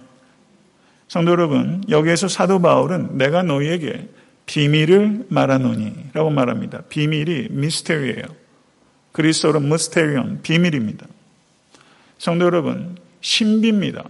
[1.08, 4.08] 성도 여러분, 여기에서 사도 바울은 내가 너희에게
[4.46, 6.82] 비밀을 말하노니 라고 말합니다.
[6.88, 8.22] 비밀이 미스테리예요.
[9.10, 11.06] 그리스어로 미스테리온, 비밀입니다.
[12.18, 14.04] 성도 여러분, 신비입니다.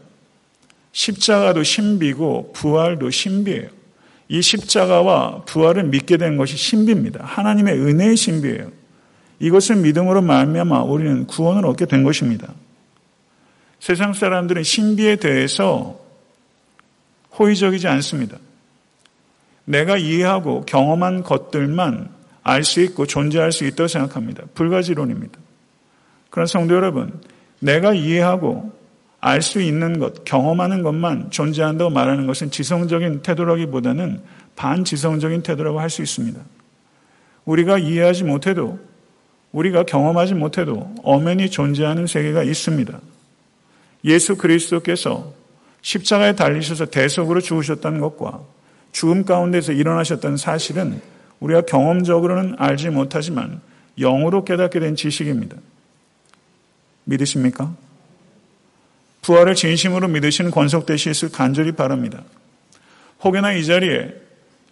[0.92, 3.68] 십자가도 신비고 부활도 신비예요.
[4.28, 7.24] 이 십자가와 부활을 믿게 된 것이 신비입니다.
[7.24, 8.70] 하나님의 은혜의 신비예요.
[9.40, 12.52] 이것을 믿음으로 말미암아 우리는 구원을 얻게 된 것입니다.
[13.80, 16.00] 세상 사람들은 신비에 대해서
[17.38, 18.38] 호의적이지 않습니다.
[19.64, 22.10] 내가 이해하고 경험한 것들만
[22.42, 24.44] 알 수 있고 존재할 수 있다고 생각합니다.
[24.54, 25.38] 불가지론입니다.
[26.30, 27.20] 그런 성도 여러분,
[27.60, 28.72] 내가 이해하고
[29.20, 34.22] 알 수 있는 것, 경험하는 것만 존재한다고 말하는 것은 지성적인 태도라기보다는
[34.56, 36.40] 반지성적인 태도라고 할 수 있습니다.
[37.44, 38.78] 우리가 이해하지 못해도,
[39.52, 42.98] 우리가 경험하지 못해도 엄연히 존재하는 세계가 있습니다.
[44.04, 45.32] 예수 그리스도께서
[45.82, 48.40] 십자가에 달리셔서 대속으로 죽으셨다는 것과
[48.92, 51.00] 죽음 가운데서 일어나셨다는 사실은
[51.40, 53.60] 우리가 경험적으로는 알지 못하지만
[53.98, 55.56] 영으로 깨닫게 된 지식입니다.
[57.04, 57.74] 믿으십니까?
[59.22, 62.22] 부활을 진심으로 믿으시는 권속되시길 간절히 바랍니다.
[63.22, 64.14] 혹여나 이 자리에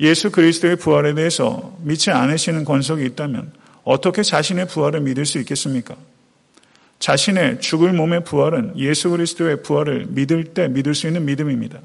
[0.01, 3.53] 예수 그리스도의 부활에 대해서 믿지 않으시는 권속이 있다면
[3.85, 5.97] 어떻게 자신의 부활을 믿을 수 있겠습니까?
[6.99, 11.79] 자신의 죽을 몸의 부활은 예수 그리스도의 부활을 믿을 때 믿을 수 있는 믿음입니다.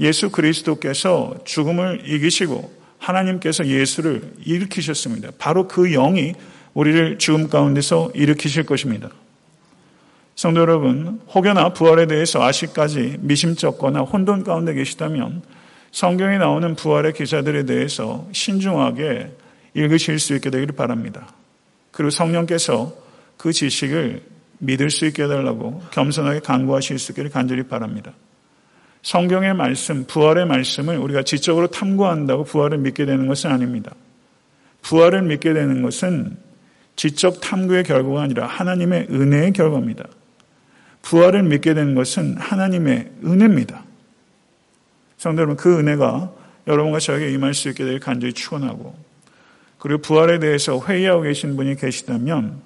[0.00, 5.30] 예수 그리스도께서 죽음을 이기시고 하나님께서 예수를 일으키셨습니다.
[5.38, 6.34] 바로 그 영이
[6.72, 9.10] 우리를 죽음 가운데서 일으키실 것입니다.
[10.34, 15.42] 성도 여러분, 혹여나 부활에 대해서 아직까지 미심쩍거나 혼돈 가운데 계시다면
[15.92, 19.30] 성경에 나오는 부활의 기사들에 대해서 신중하게
[19.74, 21.28] 읽으실 수 있게 되기를 바랍니다.
[21.92, 23.03] 그리고 성령께서
[23.36, 24.22] 그 지식을
[24.58, 28.12] 믿을 수 있게 해달라고 겸손하게 강구하실 수 있기를 간절히 바랍니다.
[29.02, 33.94] 성경의 말씀, 부활의 말씀을 우리가 지적으로 탐구한다고 부활을 믿게 되는 것은 아닙니다.
[34.82, 36.36] 부활을 믿게 되는 것은
[36.96, 40.04] 지적 탐구의 결과가 아니라 하나님의 은혜의 결과입니다.
[41.02, 43.84] 부활을 믿게 되는 것은 하나님의 은혜입니다.
[45.18, 46.32] 성도 여러분, 그 은혜가
[46.66, 48.94] 여러분과 저에게 임할 수 있게 될 간절히 축원하고
[49.78, 52.62] 그리고 부활에 대해서 회의하고 계신 분이 계시다면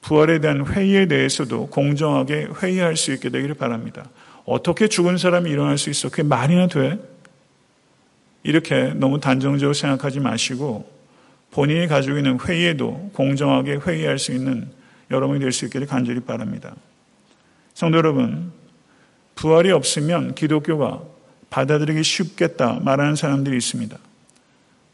[0.00, 4.08] 부활에 대한 회의에 대해서도 공정하게 회의할 수 있게 되기를 바랍니다.
[4.44, 6.08] 어떻게 죽은 사람이 일어날 수 있어?
[6.08, 6.98] 그게 말이나 돼?
[8.42, 10.90] 이렇게 너무 단정적으로 생각하지 마시고
[11.50, 14.68] 본인이 가지고 있는 회의에도 공정하게 회의할 수 있는
[15.10, 16.74] 여러분이 될 수 있기를 간절히 바랍니다.
[17.74, 18.52] 성도 여러분,
[19.34, 21.02] 부활이 없으면 기독교가
[21.50, 23.98] 받아들이기 쉽겠다 말하는 사람들이 있습니다.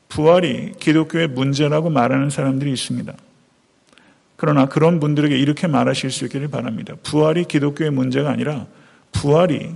[0.09, 3.13] 부활이 기독교의 문제라고 말하는 사람들이 있습니다.
[4.37, 6.95] 그러나 그런 분들에게 이렇게 말하실 수 있기를 바랍니다.
[7.03, 8.67] 부활이 기독교의 문제가 아니라
[9.13, 9.75] 부활이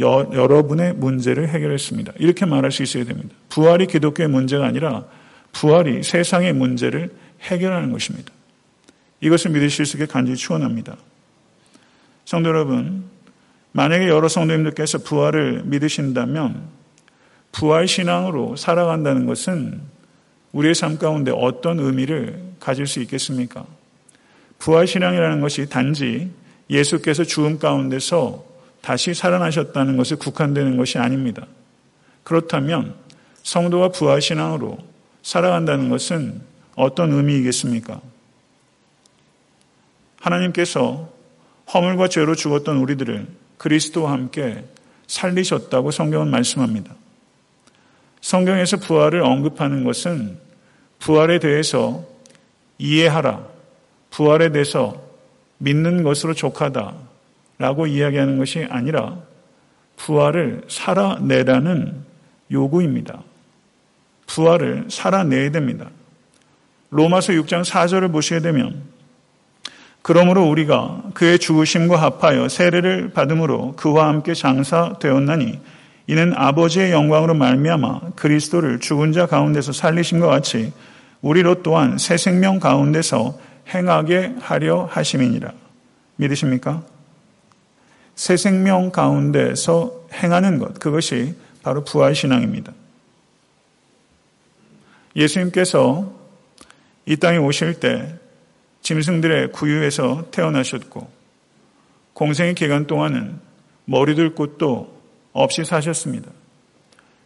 [0.00, 2.14] 여, 러분의 문제를 해결했습니다.
[2.18, 3.34] 이렇게 말할 수 있어야 됩니다.
[3.48, 5.04] 부활이 기독교의 문제가 아니라
[5.52, 8.32] 부활이 세상의 문제를 해결하는 것입니다.
[9.20, 10.96] 이것을 믿으실 수 있게 간절히 추원합니다.
[12.24, 13.04] 성도 여러분,
[13.72, 16.68] 만약에 여러 성도님들께서 부활을 믿으신다면
[17.52, 19.80] 부활 신앙으로 살아간다는 것은
[20.52, 23.64] 우리의 삶 가운데 어떤 의미를 가질 수 있겠습니까?
[24.64, 26.30] 부활 신앙이라는 것이 단지
[26.70, 28.46] 예수께서 죽음 가운데서
[28.80, 31.46] 다시 살아나셨다는 것에 국한되는 것이 아닙니다.
[32.22, 32.94] 그렇다면
[33.42, 34.78] 성도가 부활 신앙으로
[35.22, 36.40] 살아간다는 것은
[36.76, 38.00] 어떤 의미이겠습니까?
[40.22, 41.10] 하나님께서
[41.74, 43.26] 허물과 죄로 죽었던 우리들을
[43.58, 44.64] 그리스도와 함께
[45.06, 46.94] 살리셨다고 성경은 말씀합니다.
[48.22, 50.38] 성경에서 부활을 언급하는 것은
[51.00, 52.06] 부활에 대해서
[52.78, 53.52] 이해하라,
[54.14, 54.94] 부활에 대해서
[55.58, 59.16] 믿는 것으로 족하다라고 이야기하는 것이 아니라
[59.96, 61.96] 부활을 살아내라는
[62.52, 63.22] 요구입니다.
[64.28, 65.86] 부활을 살아내야 됩니다.
[66.90, 68.82] 로마서 6장 4절을 보시게 되면
[70.02, 75.58] 그러므로 우리가 그의 죽으심과 합하여 세례를 받음으로 그와 함께 장사되었나니
[76.06, 80.72] 이는 아버지의 영광으로 말미암아 그리스도를 죽은 자 가운데서 살리심과 같이
[81.20, 85.52] 우리로 또한 새 생명 가운데서 행하게 하려 하심이니라.
[86.16, 86.84] 믿으십니까?
[88.14, 92.72] 새 생명 가운데서 행하는 것, 그것이 바로 부활신앙입니다.
[95.16, 96.12] 예수님께서
[97.06, 98.18] 이 땅에 오실 때
[98.82, 101.10] 짐승들의 구유에서 태어나셨고
[102.12, 103.40] 공생의 기간 동안은
[103.86, 104.94] 머리둘 곳도
[105.32, 106.30] 없이 사셨습니다.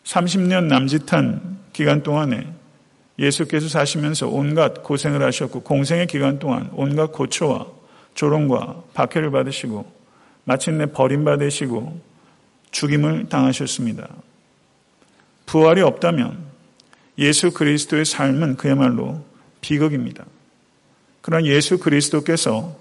[0.04, 2.46] 30년 남짓한 기간 동안에
[3.18, 7.66] 예수께서 사시면서 온갖 고생을 하셨고 공생의 기간 동안 온갖 고초와
[8.14, 9.90] 조롱과 박해를 받으시고
[10.44, 12.00] 마침내 버림받으시고
[12.70, 14.08] 죽임을 당하셨습니다.
[15.46, 16.38] 부활이 없다면
[17.18, 19.24] 예수 그리스도의 삶은 그야말로
[19.60, 20.24] 비극입니다.
[21.20, 22.76] 그러나 예수 그리스도께서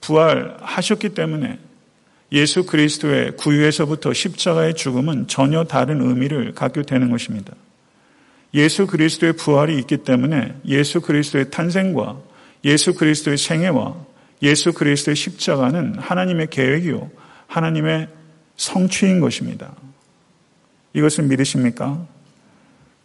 [0.00, 1.58] 부활하셨기 때문에
[2.32, 7.54] 예수 그리스도의 구유에서부터 십자가의 죽음은 전혀 다른 의미를 갖게 되는 것입니다.
[8.54, 12.16] 예수 그리스도의 부활이 있기 때문에 예수 그리스도의 탄생과
[12.64, 13.96] 예수 그리스도의 생애와
[14.42, 17.10] 예수 그리스도의 십자가는 하나님의 계획이요.
[17.46, 18.08] 하나님의
[18.56, 19.72] 성취인 것입니다.
[20.92, 22.06] 이것을 믿으십니까?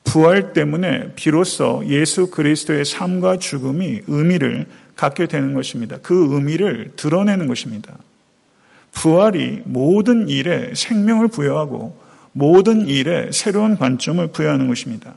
[0.03, 5.97] 부활 때문에 비로소 예수 그리스도의 삶과 죽음이 의미를 갖게 되는 것입니다.
[6.01, 7.97] 그 의미를 드러내는 것입니다.
[8.91, 11.97] 부활이 모든 일에 생명을 부여하고
[12.31, 15.13] 모든 일에 새로운 관점을 부여하는 것입니다.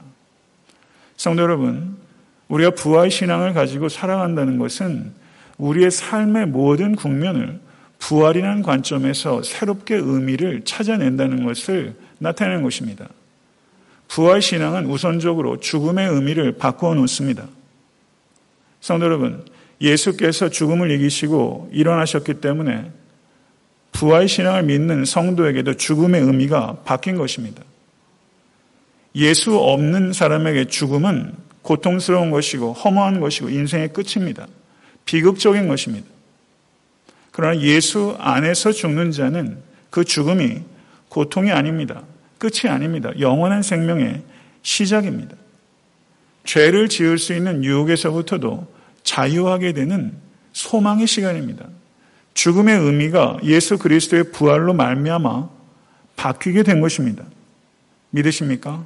[1.22, 1.96] 성도 여러분,
[2.48, 5.12] 우리가 부활 신앙을 가지고 살아간다는 것은
[5.56, 7.60] 우리의 삶의 모든 국면을
[8.00, 13.08] 부활이라는 관점에서 새롭게 의미를 찾아낸다는 것을 나타내는 것입니다.
[14.08, 17.46] 부활 신앙은 우선적으로 죽음의 의미를 바꾸어 놓습니다.
[18.80, 19.44] 성도 여러분,
[19.80, 22.90] 예수께서 죽음을 이기시고 일어나셨기 때문에
[23.92, 27.62] 부활 신앙을 믿는 성도에게도 죽음의 의미가 바뀐 것입니다.
[29.14, 34.46] 예수 없는 사람에게 죽음은 고통스러운 것이고 허무한 것이고 인생의 끝입니다.
[35.04, 36.06] 비극적인 것입니다.
[37.30, 39.58] 그러나 예수 안에서 죽는 자는
[39.90, 40.62] 그 죽음이
[41.08, 42.02] 고통이 아닙니다.
[42.38, 43.10] 끝이 아닙니다.
[43.20, 44.22] 영원한 생명의
[44.62, 45.36] 시작입니다.
[46.44, 48.66] 죄를 지을 수 있는 유혹에서부터도
[49.02, 50.12] 자유하게 되는
[50.52, 51.66] 소망의 시간입니다.
[52.34, 55.50] 죽음의 의미가 예수 그리스도의 부활로 말미암아
[56.16, 57.24] 바뀌게 된 것입니다.
[58.10, 58.84] 믿으십니까?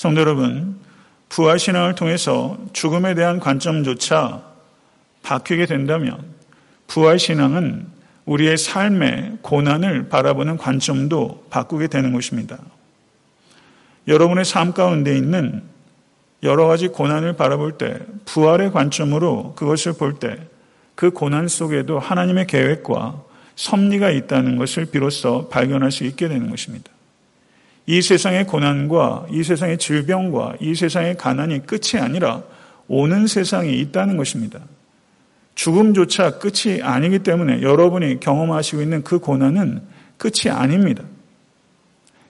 [0.00, 0.76] 성도 여러분,
[1.28, 4.40] 부활 신앙을 통해서 죽음에 대한 관점조차
[5.22, 6.24] 바뀌게 된다면
[6.86, 7.86] 부활 신앙은
[8.24, 12.56] 우리의 삶의 고난을 바라보는 관점도 바꾸게 되는 것입니다.
[14.08, 15.64] 여러분의 삶 가운데 있는
[16.44, 20.38] 여러 가지 고난을 바라볼 때 부활의 관점으로 그것을 볼 때
[20.94, 23.22] 그 고난 속에도 하나님의 계획과
[23.54, 26.90] 섭리가 있다는 것을 비로소 발견할 수 있게 되는 것입니다.
[27.90, 32.44] 이 세상의 고난과 이 세상의 질병과 이 세상의 가난이 끝이 아니라
[32.86, 34.60] 오는 세상이 있다는 것입니다.
[35.56, 39.82] 죽음조차 끝이 아니기 때문에 여러분이 경험하시고 있는 그 고난은
[40.18, 41.02] 끝이 아닙니다.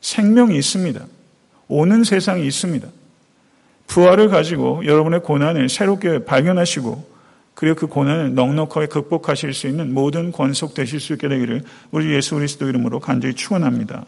[0.00, 1.04] 생명이 있습니다.
[1.68, 2.88] 오는 세상이 있습니다.
[3.86, 7.10] 부활을 가지고 여러분의 고난을 새롭게 발견하시고
[7.52, 12.36] 그리고 그 고난을 넉넉하게 극복하실 수 있는 모든 권속 되실 수 있게 되기를 우리 예수
[12.36, 14.06] 그리스도 이름으로 간절히 축원합니다.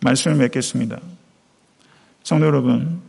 [0.00, 0.98] 말씀을 맺겠습니다.
[2.22, 3.00] 성도 여러분,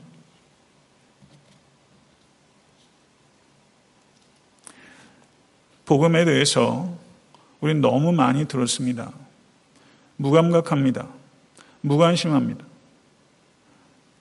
[5.86, 6.98] 복음에 대해서
[7.60, 9.12] 우리는 너무 많이 들었습니다.
[10.18, 11.08] 무감각합니다.
[11.82, 12.64] 무관심합니다.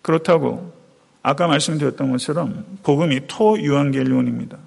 [0.02, 0.72] 그렇다고
[1.22, 4.58] 아까 말씀드렸던 것처럼 복음이 토 유한겔리온입니다.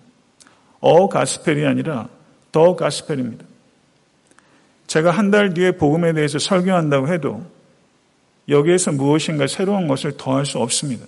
[0.80, 2.08] 어 가스펠이 아니라
[2.52, 3.46] 더 가스펠입니다.
[4.88, 7.44] 제가 한 달 뒤에 복음에 대해서 설교한다고 해도
[8.50, 11.06] 여기에서 무엇인가 새로운 것을 더할 수 없습니다.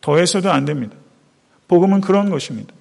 [0.00, 0.94] 더해서도 안 됩니다.
[1.68, 2.72] 복음은 그런 것입니다.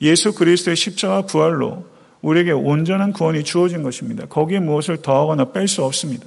[0.00, 1.86] 예수 그리스도의 십자가 부활로
[2.22, 4.26] 우리에게 온전한 구원이 주어진 것입니다.
[4.26, 6.26] 거기에 무엇을 더하거나 뺄 수 없습니다.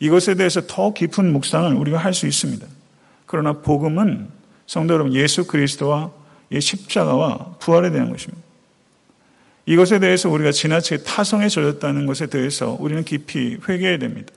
[0.00, 2.66] 이것에 대해서 더 깊은 묵상을 우리가 할 수 있습니다.
[3.26, 4.28] 그러나 복음은
[4.66, 6.10] 성도 여러분 예수 그리스도와
[6.56, 8.42] 십자가와 부활에 대한 것입니다.
[9.64, 14.32] 이것에 대해서 우리가 지나치게 타성에 젖었다는 것에 대해서 우리는 깊이 회개해야 됩니다.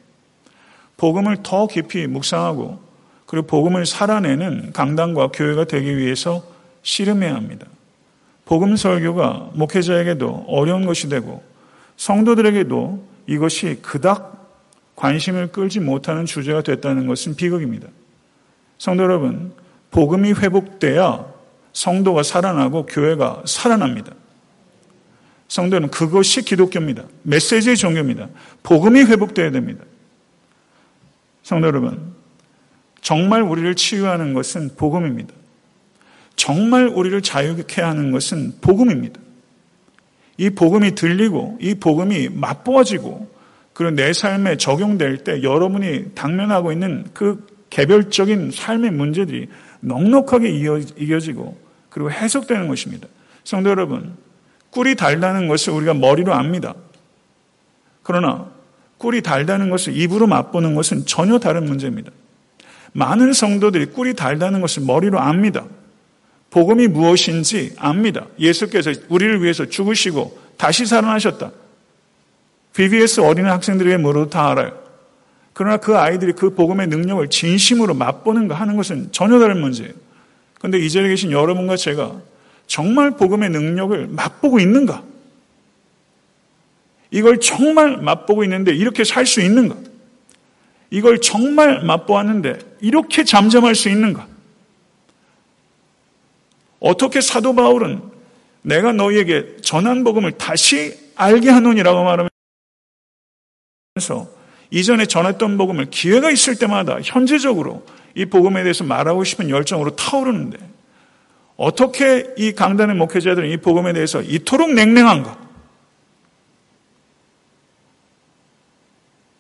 [0.98, 2.80] 복음을 더 깊이 묵상하고
[3.26, 6.44] 그리고 복음을 살아내는 강단과 교회가 되기 위해서
[6.84, 7.68] 씨름해야 합니다.
[8.46, 11.44] 복음 설교가 목회자에게도 어려운 것이 되고
[11.98, 14.36] 성도들에게도 이것이 그닥
[14.96, 17.88] 관심을 끌지 못하는 주제가 됐다는 것은 비극입니다.
[18.78, 19.54] 성도 여러분,
[19.92, 21.26] 복음이 회복돼야
[21.74, 24.14] 성도가 살아나고 교회가 살아납니다.
[25.48, 27.04] 성도는 그것이 기독교입니다.
[27.24, 28.30] 메시지의 종교입니다.
[28.64, 29.84] 복음이 회복돼야 됩니다.
[31.46, 32.16] 성도 여러분,
[33.02, 35.32] 정말 우리를 치유하는 것은 복음입니다.
[36.36, 39.22] 정말 우리를 자유케 하는 것은 복음입니다.
[40.38, 43.32] 이 복음이 들리고 이 복음이 맛보아지고
[43.74, 49.48] 그리고 내 삶에 적용될 때 여러분이 당면하고 있는 그 개별적인 삶의 문제들이
[49.82, 50.50] 넉넉하게
[50.98, 51.60] 이어지고
[51.92, 53.08] 그리고 해석되는 것입니다.
[53.44, 54.18] 성도 여러분,
[54.72, 56.74] 꿀이 달다는 것을 우리가 머리로 압니다.
[58.02, 58.55] 그러나
[58.98, 62.12] 꿀이 달다는 것을 입으로 맛보는 것은 전혀 다른 문제입니다.
[62.94, 65.66] 많은 성도들이 꿀이 달다는 것을 머리로 압니다.
[66.50, 68.28] 복음이 무엇인지 압니다.
[68.40, 71.52] 예수께서 우리를 위해서 죽으시고 다시 살아나셨다.
[72.74, 74.86] BBS 어린이 학생들에게 물어도 다 알아요.
[75.54, 79.94] 그러나 그 아이들이 그 복음의 능력을 진심으로 맛보는가 하는 것은 전혀 다른 문제예요.
[80.58, 82.20] 그런데 이 자리에 계신 여러분과 제가
[82.68, 85.04] 정말 복음의 능력을 맛보고 있는가?
[87.16, 89.78] 이걸 정말 맛보고 있는데 이렇게 살 수 있는가?
[90.90, 94.28] 이걸 정말 맛보았는데 이렇게 잠잠할 수 있는가?
[96.82, 98.02] 어떻게 사도 바울은
[98.64, 102.30] 내가 너희에게 전한 복음을 다시 알게 하노니라고 말하면서
[104.72, 110.58] 이전에 전했던 복음을 기회가 있을 때마다 현재적으로 이 복음에 대해서 말하고 싶은 열정으로 타오르는데
[111.56, 115.45] 어떻게 이 강단의 목회자들은 이 복음에 대해서 이토록 냉랭한가?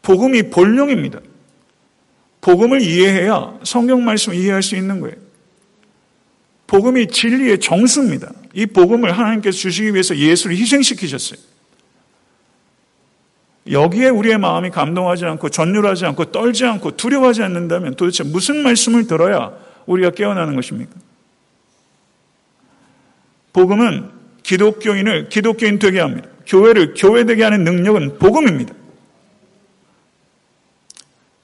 [0.06, 1.20] 복음이 본령입니다.
[2.39, 5.16] 복음을 이해해야 성경 말씀을 이해할 수 있는 거예요.
[6.68, 8.32] 복음이 진리의 정수입니다.
[8.53, 11.39] 이 복음을 하나님께서 주시기 위해서 예수를 희생시키셨어요.
[13.72, 19.53] 여기에 우리의 마음이 감동하지 않고 전율하지 않고 떨지 않고 두려워하지 않는다면 도대체 무슨 말씀을 들어야
[19.88, 20.91] 우리가 깨어나는 것입니까?
[23.53, 24.12] 복음은
[24.43, 26.30] 기독교인을 기독교인 되게 합니다.
[26.45, 28.76] 교회를 교회되게 하는 능력은 복음입니다.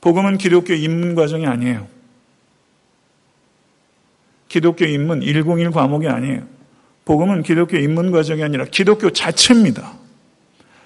[0.02, 1.88] 복음은 기독교 입문 과정이 아니에요.
[4.48, 6.46] 기독교 입문 101 과목이 아니에요.
[7.06, 9.94] 복음은 기독교 입문 과정이 아니라 기독교 자체입니다.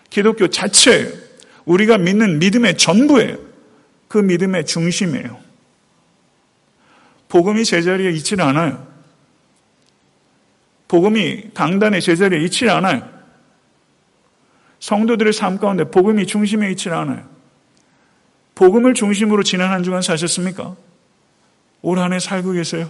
[0.10, 1.10] 기독교 자체예요.
[1.66, 3.38] 우리가 믿는 믿음의 전부예요.
[4.08, 5.40] 그 믿음의 중심이에요.
[7.28, 8.86] 복음이 제자리에 있질 않아요.
[10.88, 13.10] 복음이 강단의 제자리에 있질 않아요.
[14.80, 17.35] 성도들의 삶 가운데 복음이 중심에 있질 않아요.
[18.56, 20.76] 복음을 중심으로 지난 한 주간 사셨습니까?
[21.82, 22.90] 올 한 해 살고 계세요?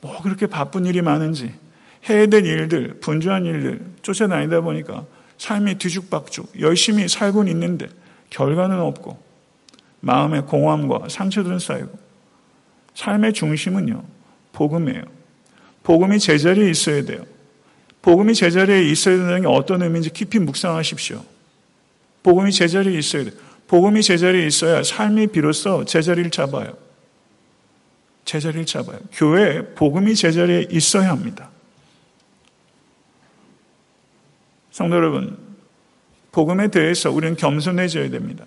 [0.00, 1.52] 뭐 그렇게 바쁜 일이 많은지
[2.08, 5.04] 해야 될 일들, 분주한 일들 쫓아다니다 보니까
[5.38, 7.88] 삶이 뒤죽박죽 열심히 살고는 있는데
[8.30, 9.20] 결과는 없고
[10.00, 11.98] 마음의 공허함과 상처들은 쌓이고
[12.94, 14.04] 삶의 중심은요
[14.52, 15.02] 복음이에요.
[15.82, 17.24] 복음이 제자리에 있어야 돼요.
[18.02, 21.24] 복음이 제자리에 있어야 된다는 게 어떤 의미인지 깊이 묵상하십시오.
[22.22, 23.34] 복음이 제자리에 있어야 돼요.
[23.66, 26.76] 복음이 제자리에 있어야 삶이 비로소 제자리를 잡아요.
[28.24, 28.98] 제자리를 잡아요.
[29.12, 31.50] 교회에 복음이 제자리에 있어야 합니다.
[34.70, 35.36] 성도 여러분,
[36.32, 38.44] 복음에 대해서 우리는 겸손해져야 됩니다.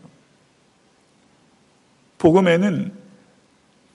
[2.19, 2.93] 복음에는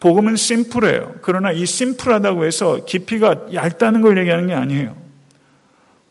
[0.00, 1.16] 복음은 심플해요.
[1.22, 5.05] 그러나 이 심플하다고 해서 깊이가 얇다는 걸 얘기하는 게 아니에요.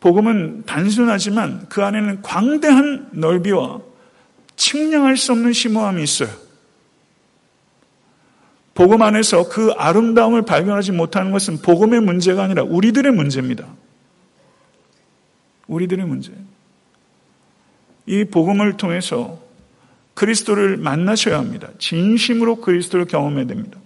[0.06, 3.82] 복음은 단순하지만 그 안에는 광대한 넓이와
[4.56, 6.30] 측량할 수 없는 심오함이 있어요.
[8.76, 13.66] 복음 안에서 그 아름다움을 발견하지 못하는 것은 복음의 문제가 아니라 우리들의 문제입니다.
[15.66, 16.32] 우리들의 문제.
[18.06, 19.42] 이 복음을 통해서
[20.14, 21.70] 그리스도를 만나셔야 합니다.
[21.80, 23.80] 진심으로 그리스도를 경험해야 됩니다.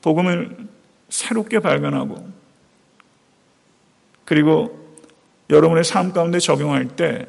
[0.00, 0.56] 복음을
[1.08, 2.37] 새롭게 발견하고
[4.28, 4.78] 그리고
[5.48, 7.24] 여러분의 삶 가운데 적용할 때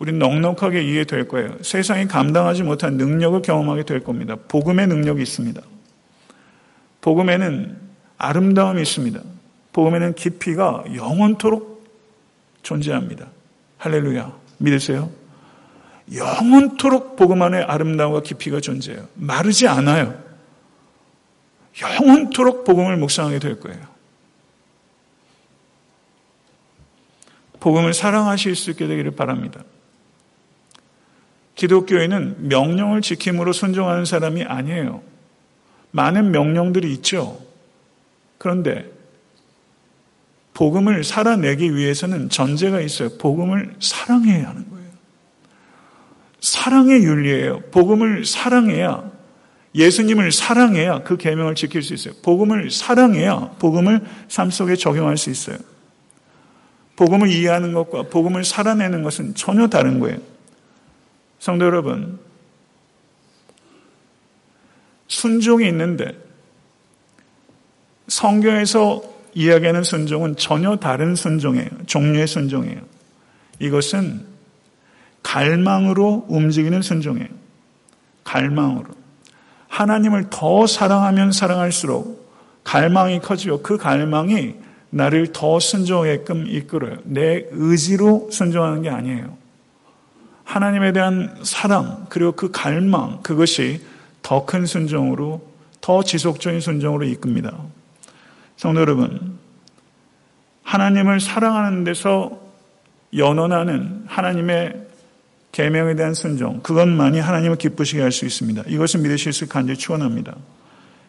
[0.00, 1.56] 우리는 넉넉하게 이해될 거예요.
[1.62, 4.34] 세상이 감당하지 못한 능력을 경험하게 될 겁니다.
[4.48, 5.62] 복음의 능력이 있습니다.
[7.02, 7.76] 복음에는
[8.18, 9.20] 아름다움이 있습니다.
[9.72, 11.86] 복음에는 깊이가 영원토록
[12.64, 13.28] 존재합니다.
[13.78, 14.32] 할렐루야.
[14.58, 15.10] 믿으세요?
[16.12, 19.06] 영원토록 복음 안에 아름다움과 깊이가 존재해요.
[19.14, 20.20] 마르지 않아요.
[21.80, 23.93] 영원토록 복음을 묵상하게 될 거예요.
[27.64, 29.64] 복음을 사랑하실 수 있게 되기를 바랍니다.
[31.54, 35.00] 기독교에는 명령을 지킴으로 순종하는 사람이 아니에요.
[35.90, 37.40] 많은 명령들이 있죠.
[38.36, 38.92] 그런데
[40.52, 43.16] 복음을 살아내기 위해서는 전제가 있어요.
[43.16, 44.90] 복음을 사랑해야 하는 거예요.
[46.42, 47.60] 사랑의 윤리예요.
[47.70, 49.10] 복음을 사랑해야
[49.74, 52.12] 예수님을 사랑해야 그 계명을 지킬 수 있어요.
[52.22, 55.56] 복음을 사랑해야 복음을 삶 속에 적용할 수 있어요.
[56.96, 60.18] 복음을 이해하는 것과 복음을 살아내는 것은 전혀 다른 거예요.
[61.38, 62.18] 성도 여러분,
[65.08, 66.16] 순종이 있는데
[68.08, 69.02] 성경에서
[69.34, 71.68] 이야기하는 순종은 전혀 다른 순종이에요.
[71.86, 72.80] 종류의 순종이에요.
[73.58, 74.26] 이것은
[75.22, 77.28] 갈망으로 움직이는 순종이에요.
[78.22, 78.86] 갈망으로.
[79.68, 82.32] 하나님을 더 사랑하면 사랑할수록
[82.62, 84.54] 갈망이 커지고 그 갈망이
[84.94, 86.98] 나를 더 순종하게끔 이끌어요.
[87.02, 89.36] 내 의지로 순종하는 게 아니에요.
[90.44, 93.80] 하나님에 대한 사랑, 그리고 그 갈망, 그것이
[94.22, 95.42] 더 큰 순종으로,
[95.80, 97.58] 더 지속적인 순종으로 이끕니다.
[98.56, 99.36] 성도 여러분,
[100.62, 102.40] 하나님을 사랑하는 데서
[103.16, 104.80] 연원하는 하나님의
[105.50, 108.62] 계명에 대한 순종, 그것만이 하나님을 기쁘시게 할 수 있습니다.
[108.68, 110.36] 이것을 믿으실 수 간절히 축원합니다.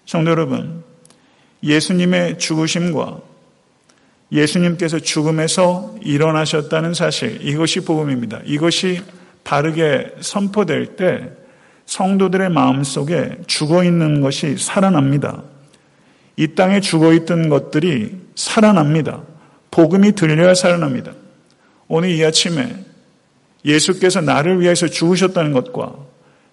[0.08, 0.84] 성도 여러분,
[1.62, 3.35] 예수님의 죽으심과
[4.32, 8.42] 예수님께서 죽음에서 일어나셨다는 사실, 이것이 복음입니다.
[8.46, 9.02] 이것이
[9.44, 11.32] 바르게 선포될 때
[11.86, 15.44] 성도들의 마음 속에 죽어 있는 것이 살아납니다.
[16.38, 19.22] 이 땅에 죽어 있던 것들이 살아납니다.
[19.72, 21.14] 복음이 들려야 살아납니다.
[21.88, 22.76] 오늘 이 아침에
[23.64, 25.96] 예수께서 나를 위해서 죽으셨다는 것과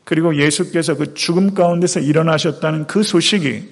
[0.05, 3.69] 그리고 예수께서 그 죽음 가운데서 일어나셨다는 그 소식이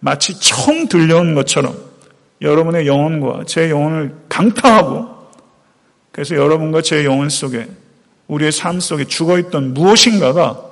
[0.00, 1.76] 마치 처음 들려온 것처럼
[2.40, 5.18] 여러분의 영혼과 제 영혼을 강타하고
[6.12, 7.68] 그래서 여러분과 제 영혼 속에
[8.26, 10.62] 우리의 삶 속에 죽어있던 무엇인가가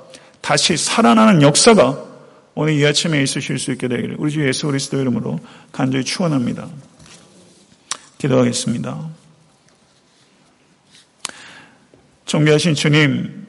[0.41, 2.05] 다시 살아나는 역사가
[2.55, 5.39] 오늘 이 아침에 있으실 수 있게 되기를 우리 주 예수 그리스도 이름으로
[5.71, 6.67] 간절히 축원합니다.
[8.17, 9.09] 기도하겠습니다.
[12.25, 13.45] 존귀하신 주님,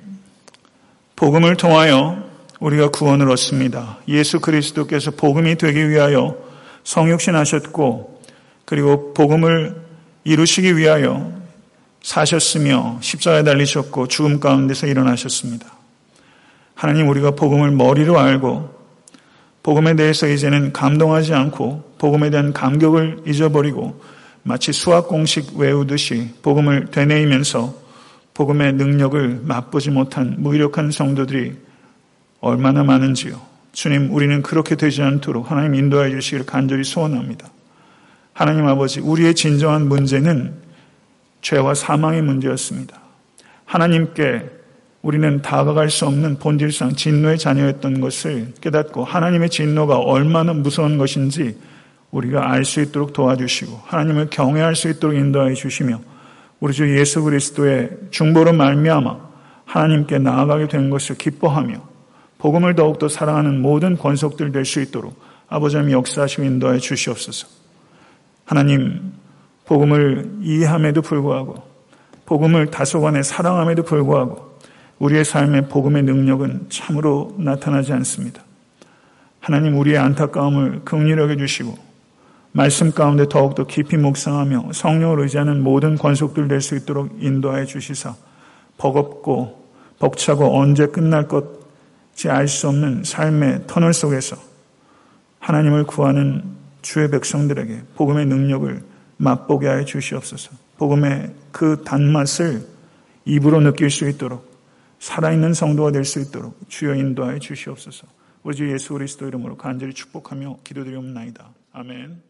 [1.16, 2.28] 복음을 통하여
[2.60, 3.98] 우리가 구원을 얻습니다.
[4.08, 6.47] 예수 그리스도께서 복음이 되기 위하여
[6.88, 8.22] 성육신하셨고
[8.64, 9.76] 그리고 복음을
[10.24, 11.32] 이루시기 위하여
[12.02, 15.66] 사셨으며 십자가에 달리셨고 죽음 가운데서 일어나셨습니다.
[16.74, 18.78] 하나님 우리가 복음을 머리로 알고
[19.62, 24.00] 복음에 대해서 이제는 감동하지 않고 복음에 대한 감격을 잊어버리고
[24.42, 27.74] 마치 수학 공식 외우듯이 복음을 되뇌이면서
[28.32, 31.54] 복음의 능력을 맛보지 못한 무기력한 성도들이
[32.40, 33.47] 얼마나 많은지요.
[33.72, 37.48] 주님, 우리는 그렇게 되지 않도록 하나님 인도해 주시기를 간절히 소원합니다.
[38.32, 40.54] 하나님 아버지, 우리의 진정한 문제는
[41.40, 42.98] 죄와 사망의 문제였습니다.
[43.64, 44.58] 하나님께
[45.02, 51.56] 우리는 다가갈 수 없는 본질상 진노의 자녀였던 것을 깨닫고 하나님의 진노가 얼마나 무서운 것인지
[52.10, 56.00] 우리가 알 수 있도록 도와주시고 하나님을 경외할 수 있도록 인도해 주시며
[56.60, 59.28] 우리 주 예수 그리스도의 중보로 말미암아
[59.66, 61.97] 하나님께 나아가게 된 것을 기뻐하며
[62.38, 65.18] 복음을 더욱더 사랑하는 모든 권속들 될 수 있도록
[65.48, 67.48] 아버지 하나님 역사하시고 인도해 주시옵소서.
[68.44, 69.12] 하나님
[69.66, 71.62] 복음을 이해함에도 불구하고
[72.26, 74.58] 복음을 다소간에 사랑함에도 불구하고
[74.98, 78.42] 우리의 삶의 복음의 능력은 참으로 나타나지 않습니다.
[79.40, 81.76] 하나님 우리의 안타까움을 긍휼하게 주시고
[82.52, 88.14] 말씀 가운데 더욱더 깊이 묵상하며 성령을 의지하는 모든 권속들 될 수 있도록 인도하여 주시사
[88.78, 89.68] 버겁고
[89.98, 91.57] 벅차고 언제 끝날 것
[92.18, 94.36] 지알수 없는 삶의 터널 속에서
[95.38, 96.42] 하나님을 구하는
[96.82, 98.82] 주의 백성들에게 복음의 능력을
[99.18, 100.50] 맛보게 하여 주시옵소서.
[100.78, 102.66] 복음의 그 단맛을
[103.24, 104.52] 입으로 느낄 수 있도록
[104.98, 108.08] 살아있는 성도가 될 수 있도록 주여 인도하여 주시옵소서.
[108.42, 111.48] 우리 주 예수 그리스도 이름으로 간절히 축복하며 기도드리옵나이다.
[111.72, 112.27] 아멘.